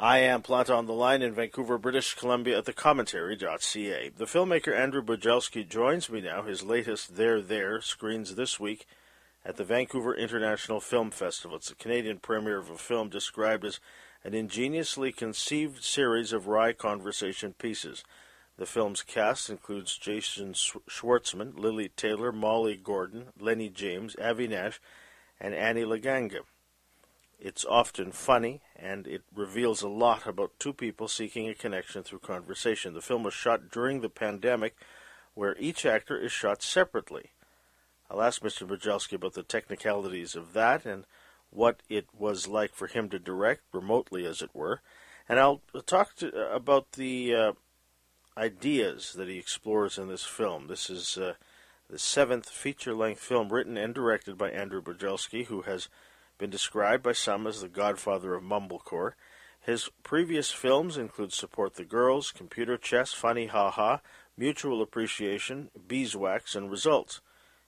I 0.00 0.18
am 0.18 0.42
Planta 0.42 0.78
on 0.78 0.86
the 0.86 0.92
line 0.92 1.22
in 1.22 1.34
Vancouver, 1.34 1.76
British 1.76 2.14
Columbia 2.14 2.58
at 2.58 2.66
thecommentary.ca. 2.66 4.10
The 4.10 4.26
filmmaker 4.26 4.72
Andrew 4.72 5.02
Bujalski 5.02 5.68
joins 5.68 6.08
me 6.08 6.20
now. 6.20 6.42
His 6.42 6.62
latest 6.62 7.16
There 7.16 7.40
There 7.40 7.80
screens 7.80 8.36
this 8.36 8.60
week 8.60 8.86
at 9.44 9.56
the 9.56 9.64
Vancouver 9.64 10.14
International 10.14 10.78
Film 10.78 11.10
Festival. 11.10 11.56
It's 11.56 11.72
a 11.72 11.74
Canadian 11.74 12.18
premiere 12.18 12.58
of 12.58 12.70
a 12.70 12.78
film 12.78 13.08
described 13.08 13.64
as 13.64 13.80
an 14.22 14.34
ingeniously 14.34 15.10
conceived 15.10 15.82
series 15.82 16.32
of 16.32 16.46
wry 16.46 16.72
conversation 16.72 17.54
pieces. 17.54 18.04
The 18.56 18.66
film's 18.66 19.02
cast 19.02 19.50
includes 19.50 19.98
Jason 19.98 20.52
Schwartzman, 20.52 21.58
Lili 21.58 21.88
Taylor, 21.88 22.30
Molly 22.30 22.76
Gordon, 22.76 23.30
Lennie 23.36 23.68
James, 23.68 24.14
Avi 24.22 24.46
Nash, 24.46 24.80
and 25.40 25.54
Annie 25.54 25.82
Laganga. 25.82 26.42
It's 27.40 27.64
often 27.64 28.10
funny, 28.10 28.62
and 28.74 29.06
it 29.06 29.22
reveals 29.34 29.82
a 29.82 29.88
lot 29.88 30.26
about 30.26 30.58
two 30.58 30.72
people 30.72 31.06
seeking 31.06 31.48
a 31.48 31.54
connection 31.54 32.02
through 32.02 32.18
conversation. 32.18 32.94
The 32.94 33.00
film 33.00 33.22
was 33.22 33.34
shot 33.34 33.70
during 33.70 34.00
the 34.00 34.08
pandemic, 34.08 34.74
where 35.34 35.56
each 35.58 35.86
actor 35.86 36.18
is 36.18 36.32
shot 36.32 36.62
separately. 36.62 37.30
I'll 38.10 38.22
ask 38.22 38.42
Mr. 38.42 38.66
Bujalski 38.66 39.12
about 39.12 39.34
the 39.34 39.44
technicalities 39.44 40.34
of 40.34 40.52
that 40.54 40.84
and 40.84 41.04
what 41.50 41.80
it 41.88 42.06
was 42.16 42.48
like 42.48 42.74
for 42.74 42.88
him 42.88 43.08
to 43.10 43.20
direct, 43.20 43.62
remotely 43.72 44.26
as 44.26 44.42
it 44.42 44.50
were. 44.52 44.80
And 45.28 45.38
I'll 45.38 45.60
talk 45.86 46.16
to, 46.16 46.34
uh, 46.34 46.54
about 46.54 46.92
the 46.92 47.34
uh, 47.34 47.52
ideas 48.36 49.12
that 49.12 49.28
he 49.28 49.38
explores 49.38 49.96
in 49.96 50.08
this 50.08 50.24
film. 50.24 50.66
This 50.66 50.90
is 50.90 51.16
uh, 51.16 51.34
the 51.88 51.98
seventh 51.98 52.48
feature 52.48 52.94
length 52.94 53.20
film 53.20 53.52
written 53.52 53.76
and 53.76 53.94
directed 53.94 54.36
by 54.36 54.50
Andrew 54.50 54.82
Bujalski, 54.82 55.46
who 55.46 55.62
has 55.62 55.88
been 56.38 56.50
described 56.50 57.02
by 57.02 57.12
some 57.12 57.46
as 57.46 57.60
the 57.60 57.68
godfather 57.68 58.34
of 58.34 58.42
mumblecore. 58.42 59.12
His 59.60 59.90
previous 60.02 60.50
films 60.50 60.96
include 60.96 61.32
Support 61.32 61.74
the 61.74 61.84
Girls, 61.84 62.30
Computer 62.30 62.78
Chess, 62.78 63.12
Funny 63.12 63.46
Ha 63.48 63.70
Ha, 63.70 64.00
Mutual 64.36 64.80
Appreciation, 64.80 65.70
Beeswax, 65.86 66.54
and 66.54 66.70
Results. 66.70 67.20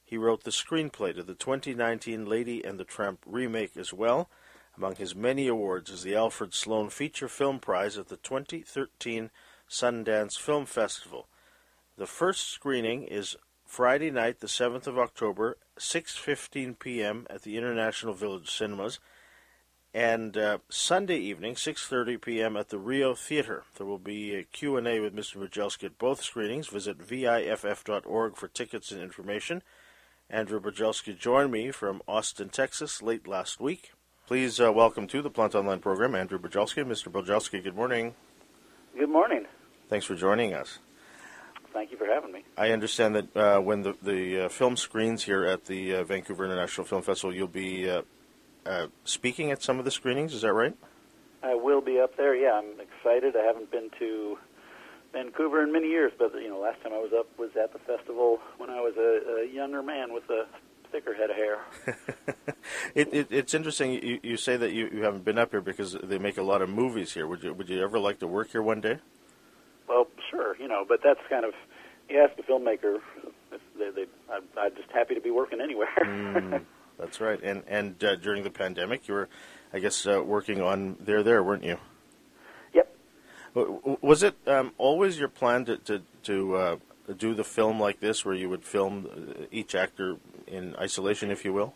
He 0.05 0.17
wrote 0.17 0.45
the 0.45 0.51
screenplay 0.51 1.15
to 1.15 1.23
the 1.23 1.35
2019 1.35 2.27
Lady 2.27 2.65
and 2.65 2.79
the 2.79 2.85
Tramp 2.85 3.21
remake 3.27 3.77
as 3.77 3.93
well. 3.93 4.31
Among 4.77 4.97
his 4.97 5.15
many 5.15 5.47
awards 5.47 5.91
is 5.91 6.03
the 6.03 6.15
Alfred 6.15 6.55
Sloan 6.55 6.89
Feature 6.89 7.29
Film 7.29 7.59
Prize 7.59 7.99
at 7.99 8.09
the 8.09 8.17
2013 8.17 9.31
Sundance 9.69 10.39
Film 10.39 10.65
Festival. 10.65 11.29
The 11.97 12.07
first 12.07 12.49
screening 12.49 13.03
is 13.03 13.37
Friday 13.67 14.11
night, 14.11 14.41
the 14.41 14.47
7th 14.47 14.87
of 14.87 14.99
October, 14.99 15.59
6:15 15.81 16.79
p.m. 16.79 17.27
at 17.29 17.43
the 17.43 17.57
International 17.57 18.15
Village 18.15 18.51
Cinemas, 18.51 19.01
and 19.93 20.37
uh, 20.37 20.59
Sunday 20.69 21.17
evening, 21.17 21.55
6:30 21.55 22.21
p.m. 22.21 22.57
at 22.57 22.69
the 22.69 22.79
Rio 22.79 23.15
Theater. 23.15 23.65
There 23.77 23.87
will 23.87 23.99
be 23.99 24.35
a 24.35 24.45
Q&A 24.45 25.01
with 25.01 25.17
Mr. 25.17 25.37
Bujalski 25.37 25.85
at 25.85 25.99
both 25.99 26.23
screenings. 26.23 26.69
Visit 26.69 26.99
viff.org 26.99 28.37
for 28.37 28.49
tickets 28.49 28.93
and 28.93 29.01
information. 29.01 29.63
Andrew 30.29 30.61
Bujalski 30.61 31.19
joined 31.19 31.51
me 31.51 31.73
from 31.73 32.03
Austin, 32.07 32.51
Texas, 32.51 33.03
late 33.03 33.27
last 33.27 33.61
week. 33.61 33.93
Please 34.27 34.61
uh, 34.61 34.71
welcome 34.71 35.09
to 35.09 35.23
the 35.23 35.31
Plant 35.31 35.57
Online 35.57 35.81
program, 35.81 36.15
Andrew 36.15 36.39
Bujalski. 36.39 36.85
Mr. 36.85 37.11
Bujalski, 37.11 37.61
good 37.61 37.75
morning. 37.75 38.15
Good 38.97 39.11
morning. 39.11 39.47
Thanks 39.89 40.07
for 40.07 40.15
joining 40.15 40.55
us. 40.55 40.79
Thank 41.73 41.93
you 41.93 41.99
for 41.99 42.07
having 42.07 42.33
me. 42.33 42.45
I 42.57 42.71
understand 42.71 43.15
that 43.15 43.37
uh, 43.37 43.61
when 43.61 43.83
the, 43.83 43.95
the 44.03 44.47
uh, 44.47 44.49
film 44.49 44.77
screens 44.77 45.25
here 45.25 45.45
at 45.45 45.67
the 45.67 45.97
uh, 45.97 46.05
Vancouver 46.05 46.45
International 46.45 46.87
Film 46.87 47.03
Festival, 47.03 47.35
you'll 47.35 47.47
be 47.47 47.89
uh, 47.89 48.03
uh, 48.67 48.89
speaking 49.05 49.51
at 49.51 49.63
some 49.63 49.79
of 49.79 49.85
the 49.85 49.91
screenings. 49.91 50.35
Is 50.35 50.43
that 50.43 50.53
right? 50.53 50.77
I 51.43 51.55
will 51.55 51.81
be 51.81 52.01
up 52.01 52.17
there. 52.17 52.35
Yeah, 52.35 52.55
I'm 52.55 52.81
excited. 52.81 53.37
I 53.37 53.45
haven't 53.45 53.71
been 53.71 53.91
to 53.99 54.39
Vancouver 55.13 55.63
in 55.63 55.73
many 55.73 55.89
years, 55.89 56.13
but 56.19 56.35
you 56.35 56.49
know, 56.49 56.59
last 56.59 56.83
time 56.83 56.93
I 56.93 56.99
was 56.99 57.13
up 57.17 57.27
was 57.39 57.51
at 57.57 57.73
the 57.73 57.79
festival 57.79 58.41
when 58.59 58.71
I 58.71 58.81
was 58.81 58.95
a, 58.97 59.43
a 59.43 59.53
younger 59.53 59.83
man 59.83 60.13
with 60.13 60.29
a 60.29 60.47
thicker 60.93 61.15
head 61.15 61.31
of 61.31 61.37
hair. 61.37 61.59
it, 62.95 63.15
it, 63.15 63.27
it's 63.31 63.55
interesting. 63.55 63.93
You, 63.93 64.21
you 64.23 64.37
say 64.37 64.57
that 64.57 64.73
you, 64.73 64.91
you 64.93 65.03
haven't 65.03 65.25
been 65.25 65.39
up 65.39 65.53
here 65.53 65.61
because 65.61 65.97
they 66.03 66.19
make 66.19 66.37
a 66.37 66.43
lot 66.43 66.63
of 66.63 66.69
movies 66.69 67.15
here. 67.15 67.27
Would 67.27 67.43
you 67.43 67.55
Would 67.55 67.69
you 67.69 67.83
ever 67.83 67.99
like 67.99 68.19
to 68.19 68.27
work 68.27 68.51
here 68.51 68.63
one 68.63 68.81
day? 68.81 68.99
You 70.61 70.69
know, 70.69 70.85
but 70.87 71.01
that's 71.03 71.21
kind 71.31 71.45
of 71.45 71.55
you 72.11 72.21
ask 72.21 72.39
a 72.39 72.43
filmmaker. 72.43 72.99
They, 73.79 73.91
they, 73.91 74.07
I'm, 74.31 74.43
I'm 74.59 74.75
just 74.77 74.91
happy 74.93 75.15
to 75.15 75.21
be 75.21 75.31
working 75.31 75.61
anywhere. 75.61 75.89
mm, 76.05 76.63
that's 76.99 77.21
right. 77.21 77.41
And 77.43 77.63
and 77.67 78.03
uh, 78.05 78.17
during 78.17 78.45
the 78.45 78.51
pandemic, 78.51 79.09
you 79.09 79.15
were, 79.15 79.29
I 79.73 79.79
guess, 79.79 80.07
uh, 80.07 80.23
working 80.23 80.61
on 80.61 80.97
there, 81.01 81.23
there, 81.23 81.43
weren't 81.43 81.65
you? 81.65 81.79
Yep. 82.75 82.97
Was 84.03 84.23
it 84.23 84.37
um, 84.47 84.73
always 84.77 85.19
your 85.19 85.29
plan 85.29 85.65
to 85.65 85.79
to, 85.79 86.03
to 86.25 86.57
uh, 86.57 86.77
do 87.17 87.35
the 87.35 87.45
film 87.45 87.81
like 87.81 88.01
this, 88.01 88.25
where 88.25 88.35
you 88.35 88.49
would 88.51 88.65
film 88.65 89.07
uh, 89.07 89.45
each 89.51 89.75
actor 89.75 90.17
in 90.47 90.77
isolation, 90.77 91.31
if 91.31 91.45
you 91.45 91.53
will? 91.53 91.75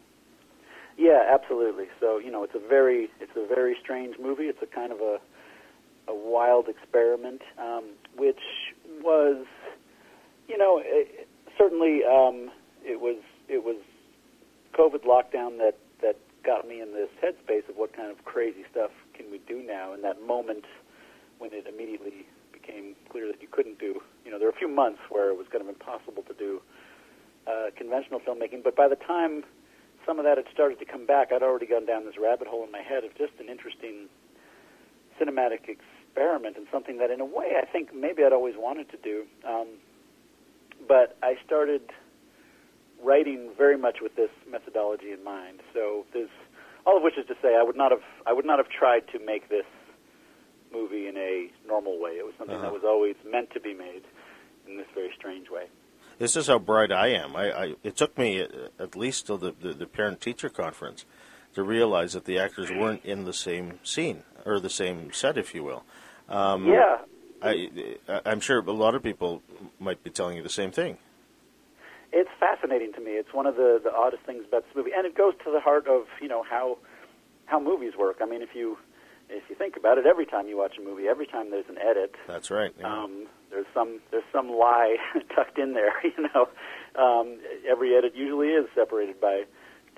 Yeah, 0.96 1.22
absolutely. 1.32 1.86
So 2.00 2.18
you 2.18 2.30
know, 2.30 2.44
it's 2.44 2.54
a 2.54 2.68
very 2.68 3.10
it's 3.20 3.36
a 3.36 3.46
very 3.46 3.76
strange 3.82 4.16
movie. 4.18 4.44
It's 4.44 4.62
a 4.62 4.66
kind 4.66 4.92
of 4.92 5.00
a 5.00 5.18
a 6.06 6.14
wild 6.14 6.68
experiment, 6.68 7.40
um, 7.58 7.84
which 8.16 8.40
was, 9.04 9.46
you 10.48 10.58
know, 10.58 10.80
it, 10.82 11.28
certainly 11.58 12.00
um, 12.04 12.50
it 12.82 13.00
was 13.00 13.20
it 13.48 13.62
was 13.62 13.76
COVID 14.72 15.04
lockdown 15.04 15.58
that 15.58 15.76
that 16.02 16.16
got 16.44 16.66
me 16.66 16.80
in 16.80 16.92
this 16.92 17.08
headspace 17.22 17.68
of 17.68 17.76
what 17.76 17.94
kind 17.94 18.10
of 18.10 18.24
crazy 18.24 18.64
stuff 18.70 18.90
can 19.14 19.30
we 19.30 19.38
do 19.46 19.62
now. 19.62 19.92
In 19.92 20.02
that 20.02 20.26
moment 20.26 20.64
when 21.38 21.52
it 21.52 21.66
immediately 21.66 22.26
became 22.52 22.94
clear 23.10 23.26
that 23.26 23.40
you 23.42 23.48
couldn't 23.50 23.78
do, 23.78 24.00
you 24.24 24.30
know, 24.30 24.38
there 24.38 24.48
were 24.48 24.54
a 24.54 24.58
few 24.58 24.68
months 24.68 25.00
where 25.10 25.30
it 25.30 25.36
was 25.36 25.46
kind 25.50 25.62
of 25.62 25.68
impossible 25.68 26.22
to 26.22 26.34
do 26.34 26.60
uh, 27.46 27.70
conventional 27.76 28.20
filmmaking. 28.20 28.62
But 28.64 28.76
by 28.76 28.88
the 28.88 28.96
time 28.96 29.44
some 30.06 30.18
of 30.18 30.24
that 30.24 30.36
had 30.36 30.46
started 30.52 30.78
to 30.78 30.84
come 30.84 31.06
back, 31.06 31.32
I'd 31.32 31.42
already 31.42 31.66
gone 31.66 31.86
down 31.86 32.04
this 32.04 32.14
rabbit 32.20 32.48
hole 32.48 32.64
in 32.64 32.72
my 32.72 32.82
head 32.82 33.04
of 33.04 33.14
just 33.16 33.32
an 33.40 33.48
interesting 33.48 34.08
cinematic 35.20 35.68
experiment 36.14 36.56
and 36.56 36.66
something 36.70 36.98
that, 36.98 37.10
in 37.10 37.20
a 37.20 37.24
way, 37.24 37.52
I 37.60 37.66
think 37.66 37.94
maybe 37.94 38.22
I'd 38.24 38.32
always 38.32 38.54
wanted 38.56 38.90
to 38.90 38.96
do. 38.96 39.24
Um, 39.46 39.66
but 40.86 41.16
I 41.22 41.34
started 41.44 41.82
writing 43.02 43.50
very 43.56 43.76
much 43.76 43.98
with 44.00 44.14
this 44.16 44.30
methodology 44.50 45.12
in 45.12 45.24
mind. 45.24 45.60
So 45.72 46.04
there's 46.12 46.30
all 46.86 46.96
of 46.96 47.02
which 47.02 47.18
is 47.18 47.26
to 47.26 47.34
say, 47.42 47.56
I 47.58 47.62
would 47.62 47.76
not 47.76 47.90
have 47.90 48.02
I 48.26 48.32
would 48.32 48.44
not 48.44 48.58
have 48.58 48.68
tried 48.68 49.08
to 49.12 49.18
make 49.18 49.48
this 49.48 49.66
movie 50.72 51.06
in 51.08 51.16
a 51.16 51.50
normal 51.66 52.00
way. 52.00 52.12
It 52.12 52.24
was 52.24 52.34
something 52.38 52.56
uh-huh. 52.56 52.66
that 52.66 52.72
was 52.72 52.82
always 52.84 53.16
meant 53.28 53.50
to 53.52 53.60
be 53.60 53.74
made 53.74 54.02
in 54.68 54.76
this 54.76 54.86
very 54.94 55.10
strange 55.16 55.50
way. 55.50 55.64
This 56.18 56.36
is 56.36 56.46
how 56.46 56.58
bright 56.58 56.92
I 56.92 57.08
am. 57.08 57.34
I, 57.34 57.52
I 57.52 57.74
it 57.82 57.96
took 57.96 58.16
me 58.16 58.46
at 58.78 58.96
least 58.96 59.26
till 59.26 59.38
the, 59.38 59.54
the, 59.60 59.72
the 59.72 59.86
parent 59.86 60.20
teacher 60.20 60.48
conference 60.48 61.04
to 61.54 61.62
realize 61.62 62.12
that 62.12 62.24
the 62.24 62.38
actors 62.38 62.70
weren't 62.70 63.04
in 63.04 63.24
the 63.24 63.32
same 63.32 63.78
scene 63.82 64.22
or 64.44 64.60
the 64.60 64.70
same 64.70 65.12
set, 65.12 65.38
if 65.38 65.54
you 65.54 65.62
will. 65.62 65.84
Um, 66.28 66.66
yeah. 66.66 66.98
I, 67.42 67.68
I'm 68.24 68.40
sure 68.40 68.60
a 68.60 68.72
lot 68.72 68.94
of 68.94 69.02
people 69.02 69.42
might 69.78 70.02
be 70.02 70.10
telling 70.10 70.36
you 70.36 70.42
the 70.42 70.48
same 70.48 70.70
thing. 70.70 70.96
It's 72.12 72.30
fascinating 72.40 72.92
to 72.94 73.00
me. 73.00 73.12
It's 73.12 73.34
one 73.34 73.46
of 73.46 73.56
the, 73.56 73.80
the 73.82 73.92
oddest 73.92 74.22
things 74.24 74.44
about 74.48 74.64
this 74.64 74.74
movie, 74.74 74.92
and 74.96 75.04
it 75.06 75.16
goes 75.16 75.34
to 75.44 75.50
the 75.50 75.60
heart 75.60 75.86
of 75.88 76.06
you 76.22 76.28
know 76.28 76.44
how 76.48 76.78
how 77.46 77.60
movies 77.60 77.92
work. 77.98 78.18
I 78.22 78.26
mean, 78.26 78.40
if 78.40 78.54
you 78.54 78.78
if 79.28 79.42
you 79.48 79.56
think 79.56 79.76
about 79.76 79.98
it, 79.98 80.06
every 80.06 80.24
time 80.24 80.46
you 80.46 80.56
watch 80.56 80.76
a 80.78 80.82
movie, 80.82 81.08
every 81.08 81.26
time 81.26 81.50
there's 81.50 81.68
an 81.68 81.78
edit, 81.78 82.14
that's 82.26 82.50
right. 82.50 82.72
Yeah. 82.78 82.86
Um, 82.86 83.26
there's 83.50 83.66
some 83.74 84.00
there's 84.10 84.24
some 84.32 84.48
lie 84.48 84.96
tucked 85.34 85.58
in 85.58 85.74
there. 85.74 85.92
You 86.04 86.28
know, 86.32 86.48
um, 86.94 87.38
every 87.68 87.96
edit 87.96 88.14
usually 88.14 88.48
is 88.48 88.66
separated 88.74 89.20
by 89.20 89.44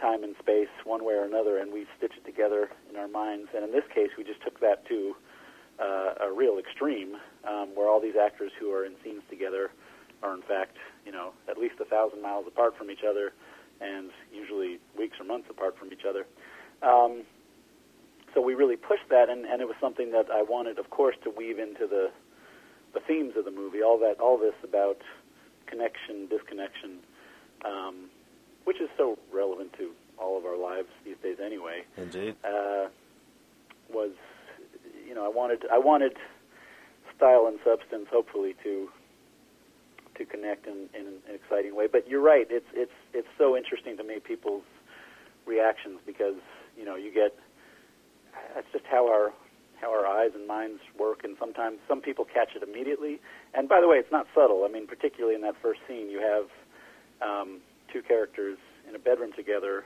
time 0.00 0.24
and 0.24 0.34
space, 0.38 0.68
one 0.84 1.04
way 1.04 1.14
or 1.14 1.24
another, 1.24 1.58
and 1.58 1.72
we 1.72 1.86
stitch 1.96 2.12
it 2.16 2.24
together 2.24 2.70
in 2.88 2.96
our 2.96 3.08
minds. 3.08 3.48
And 3.54 3.64
in 3.64 3.72
this 3.72 3.84
case, 3.94 4.10
we 4.16 4.24
just 4.24 4.42
took 4.42 4.60
that 4.60 4.86
to 4.88 5.14
uh, 5.78 6.26
a 6.28 6.32
real 6.34 6.58
extreme, 6.58 7.16
um, 7.46 7.74
where 7.74 7.88
all 7.88 8.00
these 8.00 8.16
actors 8.16 8.52
who 8.58 8.72
are 8.72 8.84
in 8.84 8.94
scenes 9.04 9.22
together 9.28 9.70
are 10.22 10.34
in 10.34 10.42
fact, 10.42 10.76
you 11.04 11.12
know, 11.12 11.32
at 11.48 11.58
least 11.58 11.74
a 11.80 11.84
thousand 11.84 12.22
miles 12.22 12.46
apart 12.46 12.76
from 12.76 12.90
each 12.90 12.95
other, 13.06 13.32
and 13.80 14.10
usually 14.32 14.78
weeks 14.98 15.16
or 15.20 15.24
months 15.24 15.48
apart 15.50 15.78
from 15.78 15.92
each 15.92 16.04
other. 16.08 16.26
Um, 16.82 17.22
so 18.34 18.40
we 18.40 18.54
really 18.54 18.76
pushed 18.76 19.08
that, 19.08 19.30
and, 19.30 19.46
and 19.46 19.62
it 19.62 19.66
was 19.66 19.76
something 19.80 20.12
that 20.12 20.26
I 20.30 20.42
wanted, 20.42 20.78
of 20.78 20.90
course, 20.90 21.16
to 21.24 21.30
weave 21.30 21.58
into 21.58 21.86
the 21.86 22.10
the 22.94 23.00
themes 23.00 23.34
of 23.36 23.44
the 23.44 23.50
movie. 23.50 23.82
All 23.82 23.98
that, 23.98 24.20
all 24.20 24.38
this 24.38 24.54
about 24.64 24.98
connection, 25.66 26.28
disconnection, 26.28 26.98
um, 27.64 28.08
which 28.64 28.80
is 28.80 28.88
so 28.96 29.18
relevant 29.32 29.72
to 29.74 29.90
all 30.18 30.38
of 30.38 30.44
our 30.46 30.56
lives 30.56 30.88
these 31.04 31.16
days, 31.22 31.36
anyway. 31.44 31.84
Indeed. 31.96 32.36
Uh, 32.44 32.88
was 33.92 34.12
you 35.06 35.14
know, 35.14 35.24
I 35.24 35.28
wanted 35.28 35.64
I 35.72 35.78
wanted 35.78 36.16
style 37.16 37.46
and 37.48 37.58
substance, 37.64 38.06
hopefully, 38.10 38.54
to 38.62 38.88
to 40.18 40.24
connect 40.24 40.66
in, 40.66 40.88
in 40.98 41.06
an 41.06 41.34
exciting 41.34 41.74
way. 41.74 41.86
But 41.90 42.08
you're 42.08 42.22
right; 42.22 42.46
it's 42.50 42.66
it's 42.74 42.92
it's 43.12 43.28
so 43.38 43.56
interesting 43.56 43.96
to 43.96 44.04
me 44.04 44.20
people's 44.20 44.64
reactions 45.46 46.00
because 46.06 46.36
you 46.76 46.84
know 46.84 46.96
you 46.96 47.12
get 47.12 47.36
that's 48.54 48.66
just 48.72 48.84
how 48.90 49.08
our 49.08 49.32
how 49.80 49.90
our 49.90 50.06
eyes 50.06 50.30
and 50.34 50.46
minds 50.46 50.80
work, 50.98 51.22
and 51.24 51.36
sometimes 51.38 51.78
some 51.86 52.00
people 52.00 52.24
catch 52.24 52.56
it 52.56 52.62
immediately. 52.62 53.20
And 53.54 53.68
by 53.68 53.80
the 53.80 53.88
way, 53.88 53.96
it's 53.96 54.12
not 54.12 54.26
subtle. 54.34 54.64
I 54.64 54.72
mean, 54.72 54.86
particularly 54.86 55.34
in 55.34 55.42
that 55.42 55.54
first 55.60 55.80
scene, 55.86 56.08
you 56.08 56.20
have 56.20 56.48
um, 57.20 57.60
two 57.92 58.02
characters 58.02 58.58
in 58.88 58.94
a 58.94 58.98
bedroom 58.98 59.32
together, 59.34 59.84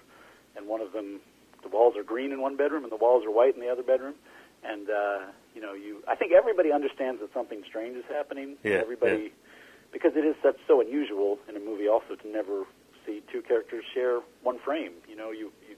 and 0.57 0.69
one 0.69 0.81
of 0.81 0.93
them, 0.93 1.21
the 1.63 1.69
walls 1.69 1.97
are 1.97 2.05
green 2.05 2.33
in 2.33 2.41
one 2.41 2.57
bedroom, 2.57 2.85
and 2.85 2.93
the 2.93 2.97
walls 2.97 3.25
are 3.25 3.31
white 3.31 3.55
in 3.55 3.61
the 3.61 3.69
other 3.69 3.83
bedroom. 3.83 4.15
And 4.63 4.91
uh, 4.91 5.19
you 5.55 5.61
know, 5.61 5.73
you 5.73 6.03
I 6.07 6.15
think 6.15 6.33
everybody 6.33 6.71
understands 6.71 7.21
that 7.21 7.33
something 7.33 7.63
strange 7.69 7.97
is 7.97 8.05
happening. 8.09 8.57
Yeah, 8.63 8.75
everybody, 8.75 9.33
yeah. 9.33 9.50
Because 9.93 10.13
it 10.17 10.25
is 10.25 10.37
such 10.43 10.57
so 10.67 10.81
unusual 10.81 11.39
in 11.49 11.57
a 11.57 11.61
movie 11.61 11.89
also 11.89 12.15
to 12.15 12.29
never 12.29 12.65
see 13.07 13.23
two 13.33 13.43
characters 13.43 13.85
share 13.93 14.21
one 14.43 14.59
frame. 14.59 14.93
You 15.09 15.17
know, 15.17 15.31
you, 15.31 15.53
you 15.69 15.77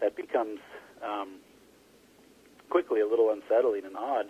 that 0.00 0.16
becomes 0.16 0.60
um, 1.04 1.36
quickly 2.70 3.00
a 3.00 3.06
little 3.06 3.30
unsettling 3.30 3.84
and 3.84 3.96
odd. 3.96 4.26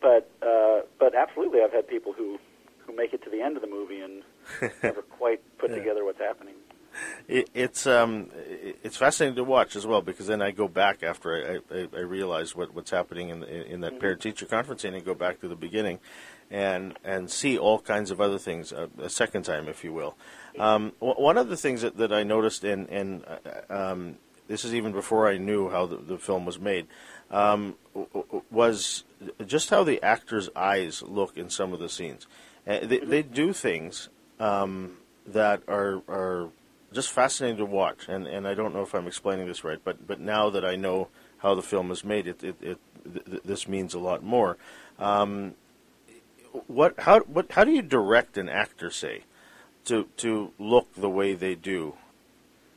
But 0.00 0.30
uh, 0.42 0.80
but 0.98 1.14
absolutely, 1.14 1.60
I've 1.62 1.72
had 1.72 1.88
people 1.88 2.12
who 2.12 2.38
who 2.86 2.94
make 2.94 3.12
it 3.12 3.22
to 3.24 3.30
the 3.30 3.40
end 3.42 3.56
of 3.56 3.62
the 3.62 3.68
movie 3.68 4.00
and 4.00 4.22
never 4.82 5.02
quite 5.02 5.40
put 5.58 5.70
Yeah. 5.70 5.76
together 5.78 6.04
what's 6.04 6.20
happening. 6.20 6.54
It, 7.28 7.50
it's 7.54 7.86
um, 7.86 8.30
it- 8.36 8.78
it's 8.82 8.96
fascinating 8.96 9.36
to 9.36 9.44
watch 9.44 9.74
as 9.76 9.86
well 9.86 10.00
because 10.02 10.26
then 10.28 10.40
I 10.42 10.50
go 10.52 10.68
back 10.68 11.02
after 11.02 11.60
I, 11.70 11.74
I, 11.76 11.88
I 11.96 12.00
realize 12.00 12.54
what, 12.54 12.72
what's 12.74 12.90
happening 12.90 13.30
in 13.30 13.40
the, 13.40 13.66
in 13.66 13.80
that 13.80 13.98
parent 13.98 14.20
teacher 14.20 14.46
conferencing 14.46 14.94
and 14.94 15.04
go 15.04 15.14
back 15.14 15.40
to 15.40 15.48
the 15.48 15.56
beginning, 15.56 15.98
and 16.50 16.96
and 17.04 17.28
see 17.30 17.58
all 17.58 17.78
kinds 17.80 18.10
of 18.12 18.20
other 18.20 18.38
things 18.38 18.72
uh, 18.72 18.86
a 18.98 19.08
second 19.10 19.42
time, 19.44 19.66
if 19.68 19.82
you 19.82 19.92
will. 19.92 20.14
Um, 20.58 20.92
w- 21.00 21.20
one 21.20 21.36
of 21.36 21.48
the 21.48 21.56
things 21.56 21.82
that, 21.82 21.96
that 21.96 22.12
I 22.12 22.22
noticed, 22.22 22.62
and 22.64 22.88
and 22.90 23.24
uh, 23.68 23.72
um, 23.92 24.16
this 24.46 24.64
is 24.64 24.72
even 24.74 24.92
before 24.92 25.28
I 25.28 25.36
knew 25.38 25.68
how 25.70 25.86
the, 25.86 25.96
the 25.96 26.18
film 26.18 26.44
was 26.46 26.60
made, 26.60 26.86
um, 27.32 27.74
was 28.50 29.02
just 29.44 29.70
how 29.70 29.82
the 29.82 30.00
actors' 30.02 30.48
eyes 30.54 31.02
look 31.02 31.36
in 31.36 31.50
some 31.50 31.72
of 31.72 31.80
the 31.80 31.88
scenes. 31.88 32.26
Uh, 32.66 32.80
they, 32.82 32.98
they 32.98 33.22
do 33.22 33.52
things 33.52 34.08
um, 34.38 34.98
that 35.26 35.62
are 35.66 36.02
are 36.08 36.48
just 36.92 37.10
fascinating 37.10 37.58
to 37.58 37.64
watch. 37.64 38.08
And, 38.08 38.26
and 38.26 38.46
I 38.46 38.54
don't 38.54 38.74
know 38.74 38.82
if 38.82 38.94
I'm 38.94 39.06
explaining 39.06 39.46
this 39.46 39.64
right, 39.64 39.78
but 39.82 40.06
but 40.06 40.20
now 40.20 40.50
that 40.50 40.64
I 40.64 40.76
know 40.76 41.08
how 41.38 41.54
the 41.54 41.62
film 41.62 41.90
is 41.90 42.04
made, 42.04 42.26
it, 42.26 42.42
it, 42.42 42.56
it 42.60 42.78
th- 43.12 43.24
th- 43.26 43.42
this 43.44 43.68
means 43.68 43.94
a 43.94 43.98
lot 43.98 44.22
more. 44.22 44.56
Um, 44.98 45.54
what 46.66 47.00
how 47.00 47.20
what 47.20 47.52
how 47.52 47.64
do 47.64 47.72
you 47.72 47.82
direct 47.82 48.38
an 48.38 48.48
actor 48.48 48.90
say 48.90 49.24
to 49.84 50.08
to 50.18 50.52
look 50.58 50.94
the 50.94 51.10
way 51.10 51.34
they 51.34 51.54
do, 51.54 51.94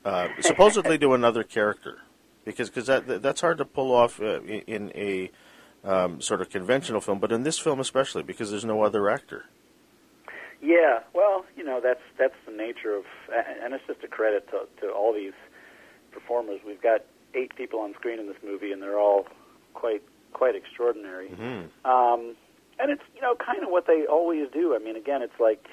uh, 0.04 0.30
supposedly 0.42 0.98
to 0.98 1.14
another 1.14 1.44
character? 1.44 2.00
Because 2.46 2.70
cause 2.70 2.88
that 2.88 3.08
that- 3.08 3.22
that's 3.22 3.42
hard 3.42 3.58
to 3.60 3.66
pull 3.66 3.94
off 3.94 4.20
uh, 4.20 4.42
in, 4.42 4.62
in 4.68 4.92
a 4.96 5.32
um, 5.84 6.20
sort 6.20 6.42
of 6.42 6.50
conventional 6.50 7.00
film, 7.00 7.20
but 7.20 7.32
in 7.32 7.44
this 7.44 7.58
film 7.58 7.80
especially 7.80 8.24
because 8.24 8.52
there's 8.52 8.66
no 8.66 8.84
other 8.84 9.10
actor. 9.10 9.46
Yeah, 10.62 11.00
well, 11.14 11.46
you 11.56 11.64
know 11.64 11.80
that's 11.82 12.02
that's 12.18 12.36
the 12.46 12.52
nature 12.52 12.96
of, 12.96 13.06
and 13.64 13.74
it's 13.74 13.86
just 13.88 14.04
a 14.04 14.08
credit 14.08 14.48
to, 14.52 14.68
to 14.82 14.92
all 14.92 15.14
these 15.14 15.34
performers. 16.12 16.60
We've 16.66 16.82
got 16.82 17.02
eight 17.34 17.56
people 17.56 17.80
on 17.80 17.94
screen 17.94 18.20
in 18.20 18.28
this 18.28 18.38
movie, 18.44 18.72
and 18.72 18.82
they're 18.82 19.00
all 19.00 19.26
quite 19.74 20.04
quite 20.34 20.56
extraordinary. 20.56 21.30
Mm-hmm. 21.30 21.90
Um, 21.90 22.36
and 22.80 22.92
it's 22.92 23.04
you 23.16 23.22
know 23.22 23.36
kind 23.36 23.64
of 23.64 23.70
what 23.70 23.88
they 23.88 24.06
always 24.06 24.48
do. 24.52 24.76
I 24.76 24.80
mean, 24.80 24.96
again, 24.96 25.22
it's 25.22 25.40
like 25.40 25.66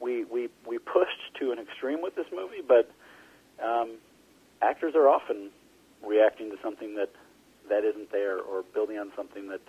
we 0.00 0.24
we 0.24 0.48
we 0.66 0.78
pushed 0.78 1.34
to 1.40 1.50
an 1.50 1.58
extreme 1.58 2.02
with 2.02 2.14
this 2.14 2.26
movie, 2.32 2.62
but 2.66 2.90
um, 3.64 3.96
actors 4.62 4.94
are 4.94 5.08
often 5.08 5.50
reacting 6.06 6.50
to 6.50 6.56
something 6.62 6.94
that 6.96 7.10
that 7.68 7.84
isn't 7.84 8.12
there 8.12 8.38
or 8.38 8.62
building 8.74 8.98
on 8.98 9.10
something 9.16 9.48
that 9.48 9.62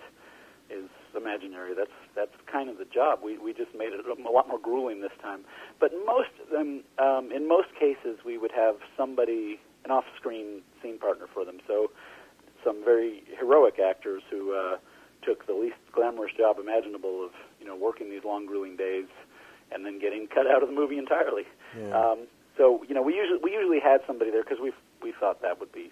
is 0.70 0.90
imaginary. 1.18 1.74
That's 1.76 1.96
that's 2.16 2.36
kind 2.52 2.70
of 2.70 2.78
the 2.78 2.86
job. 2.86 3.20
We 3.24 3.38
we 3.38 3.54
just 3.54 3.74
made 3.76 3.94
it 3.94 4.06
a 4.06 4.32
lot 4.32 4.48
more 4.48 4.60
grueling 4.60 5.02
this 5.02 5.16
time. 5.22 5.42
But 5.80 5.92
most 6.06 6.34
of 6.42 6.50
them, 6.50 6.84
um, 7.00 7.32
in 7.32 7.48
most 7.48 7.70
cases, 7.80 8.20
we 8.26 8.38
would 8.38 8.52
have 8.52 8.76
somebody 8.98 9.60
an 9.84 9.92
off-screen 9.92 10.62
scene 10.82 10.98
partner 10.98 11.28
for 11.32 11.46
them. 11.46 11.60
So 11.68 11.92
some 12.64 12.84
very 12.84 13.24
heroic 13.38 13.78
actors 13.80 14.24
who 14.32 14.54
uh, 14.54 14.78
took 15.24 15.46
the 15.46 15.54
least 15.54 15.78
glamorous 15.92 16.34
job 16.38 16.58
imaginable 16.60 17.24
of 17.24 17.32
you 17.60 17.68
know 17.68 17.76
working 17.76 18.10
these 18.10 18.24
long 18.24 18.46
grueling 18.46 18.76
days 18.76 19.08
and 19.72 19.86
then 19.86 20.00
getting 20.00 20.28
cut 20.28 20.48
out 20.48 20.62
of 20.62 20.70
the 20.70 20.76
movie 20.76 20.98
entirely. 20.98 21.44
Yeah. 21.78 21.98
Um, 21.98 22.28
so 22.58 22.84
you 22.88 22.96
know 22.96 23.02
we 23.02 23.16
usually 23.16 23.40
we 23.42 23.52
usually 23.52 23.80
had 23.80 24.02
somebody 24.08 24.32
there 24.32 24.44
because 24.44 24.60
we 24.62 24.72
we 25.02 25.14
thought 25.20 25.42
that 25.42 25.60
would 25.60 25.72
be 25.72 25.92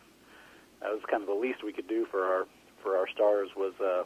that 0.81 0.91
was 0.91 1.01
kind 1.09 1.21
of 1.21 1.27
the 1.27 1.35
least 1.35 1.63
we 1.63 1.73
could 1.73 1.87
do 1.87 2.05
for 2.09 2.25
our 2.25 2.45
for 2.81 2.97
our 2.97 3.07
stars 3.07 3.49
was 3.55 3.73
uh, 3.79 4.03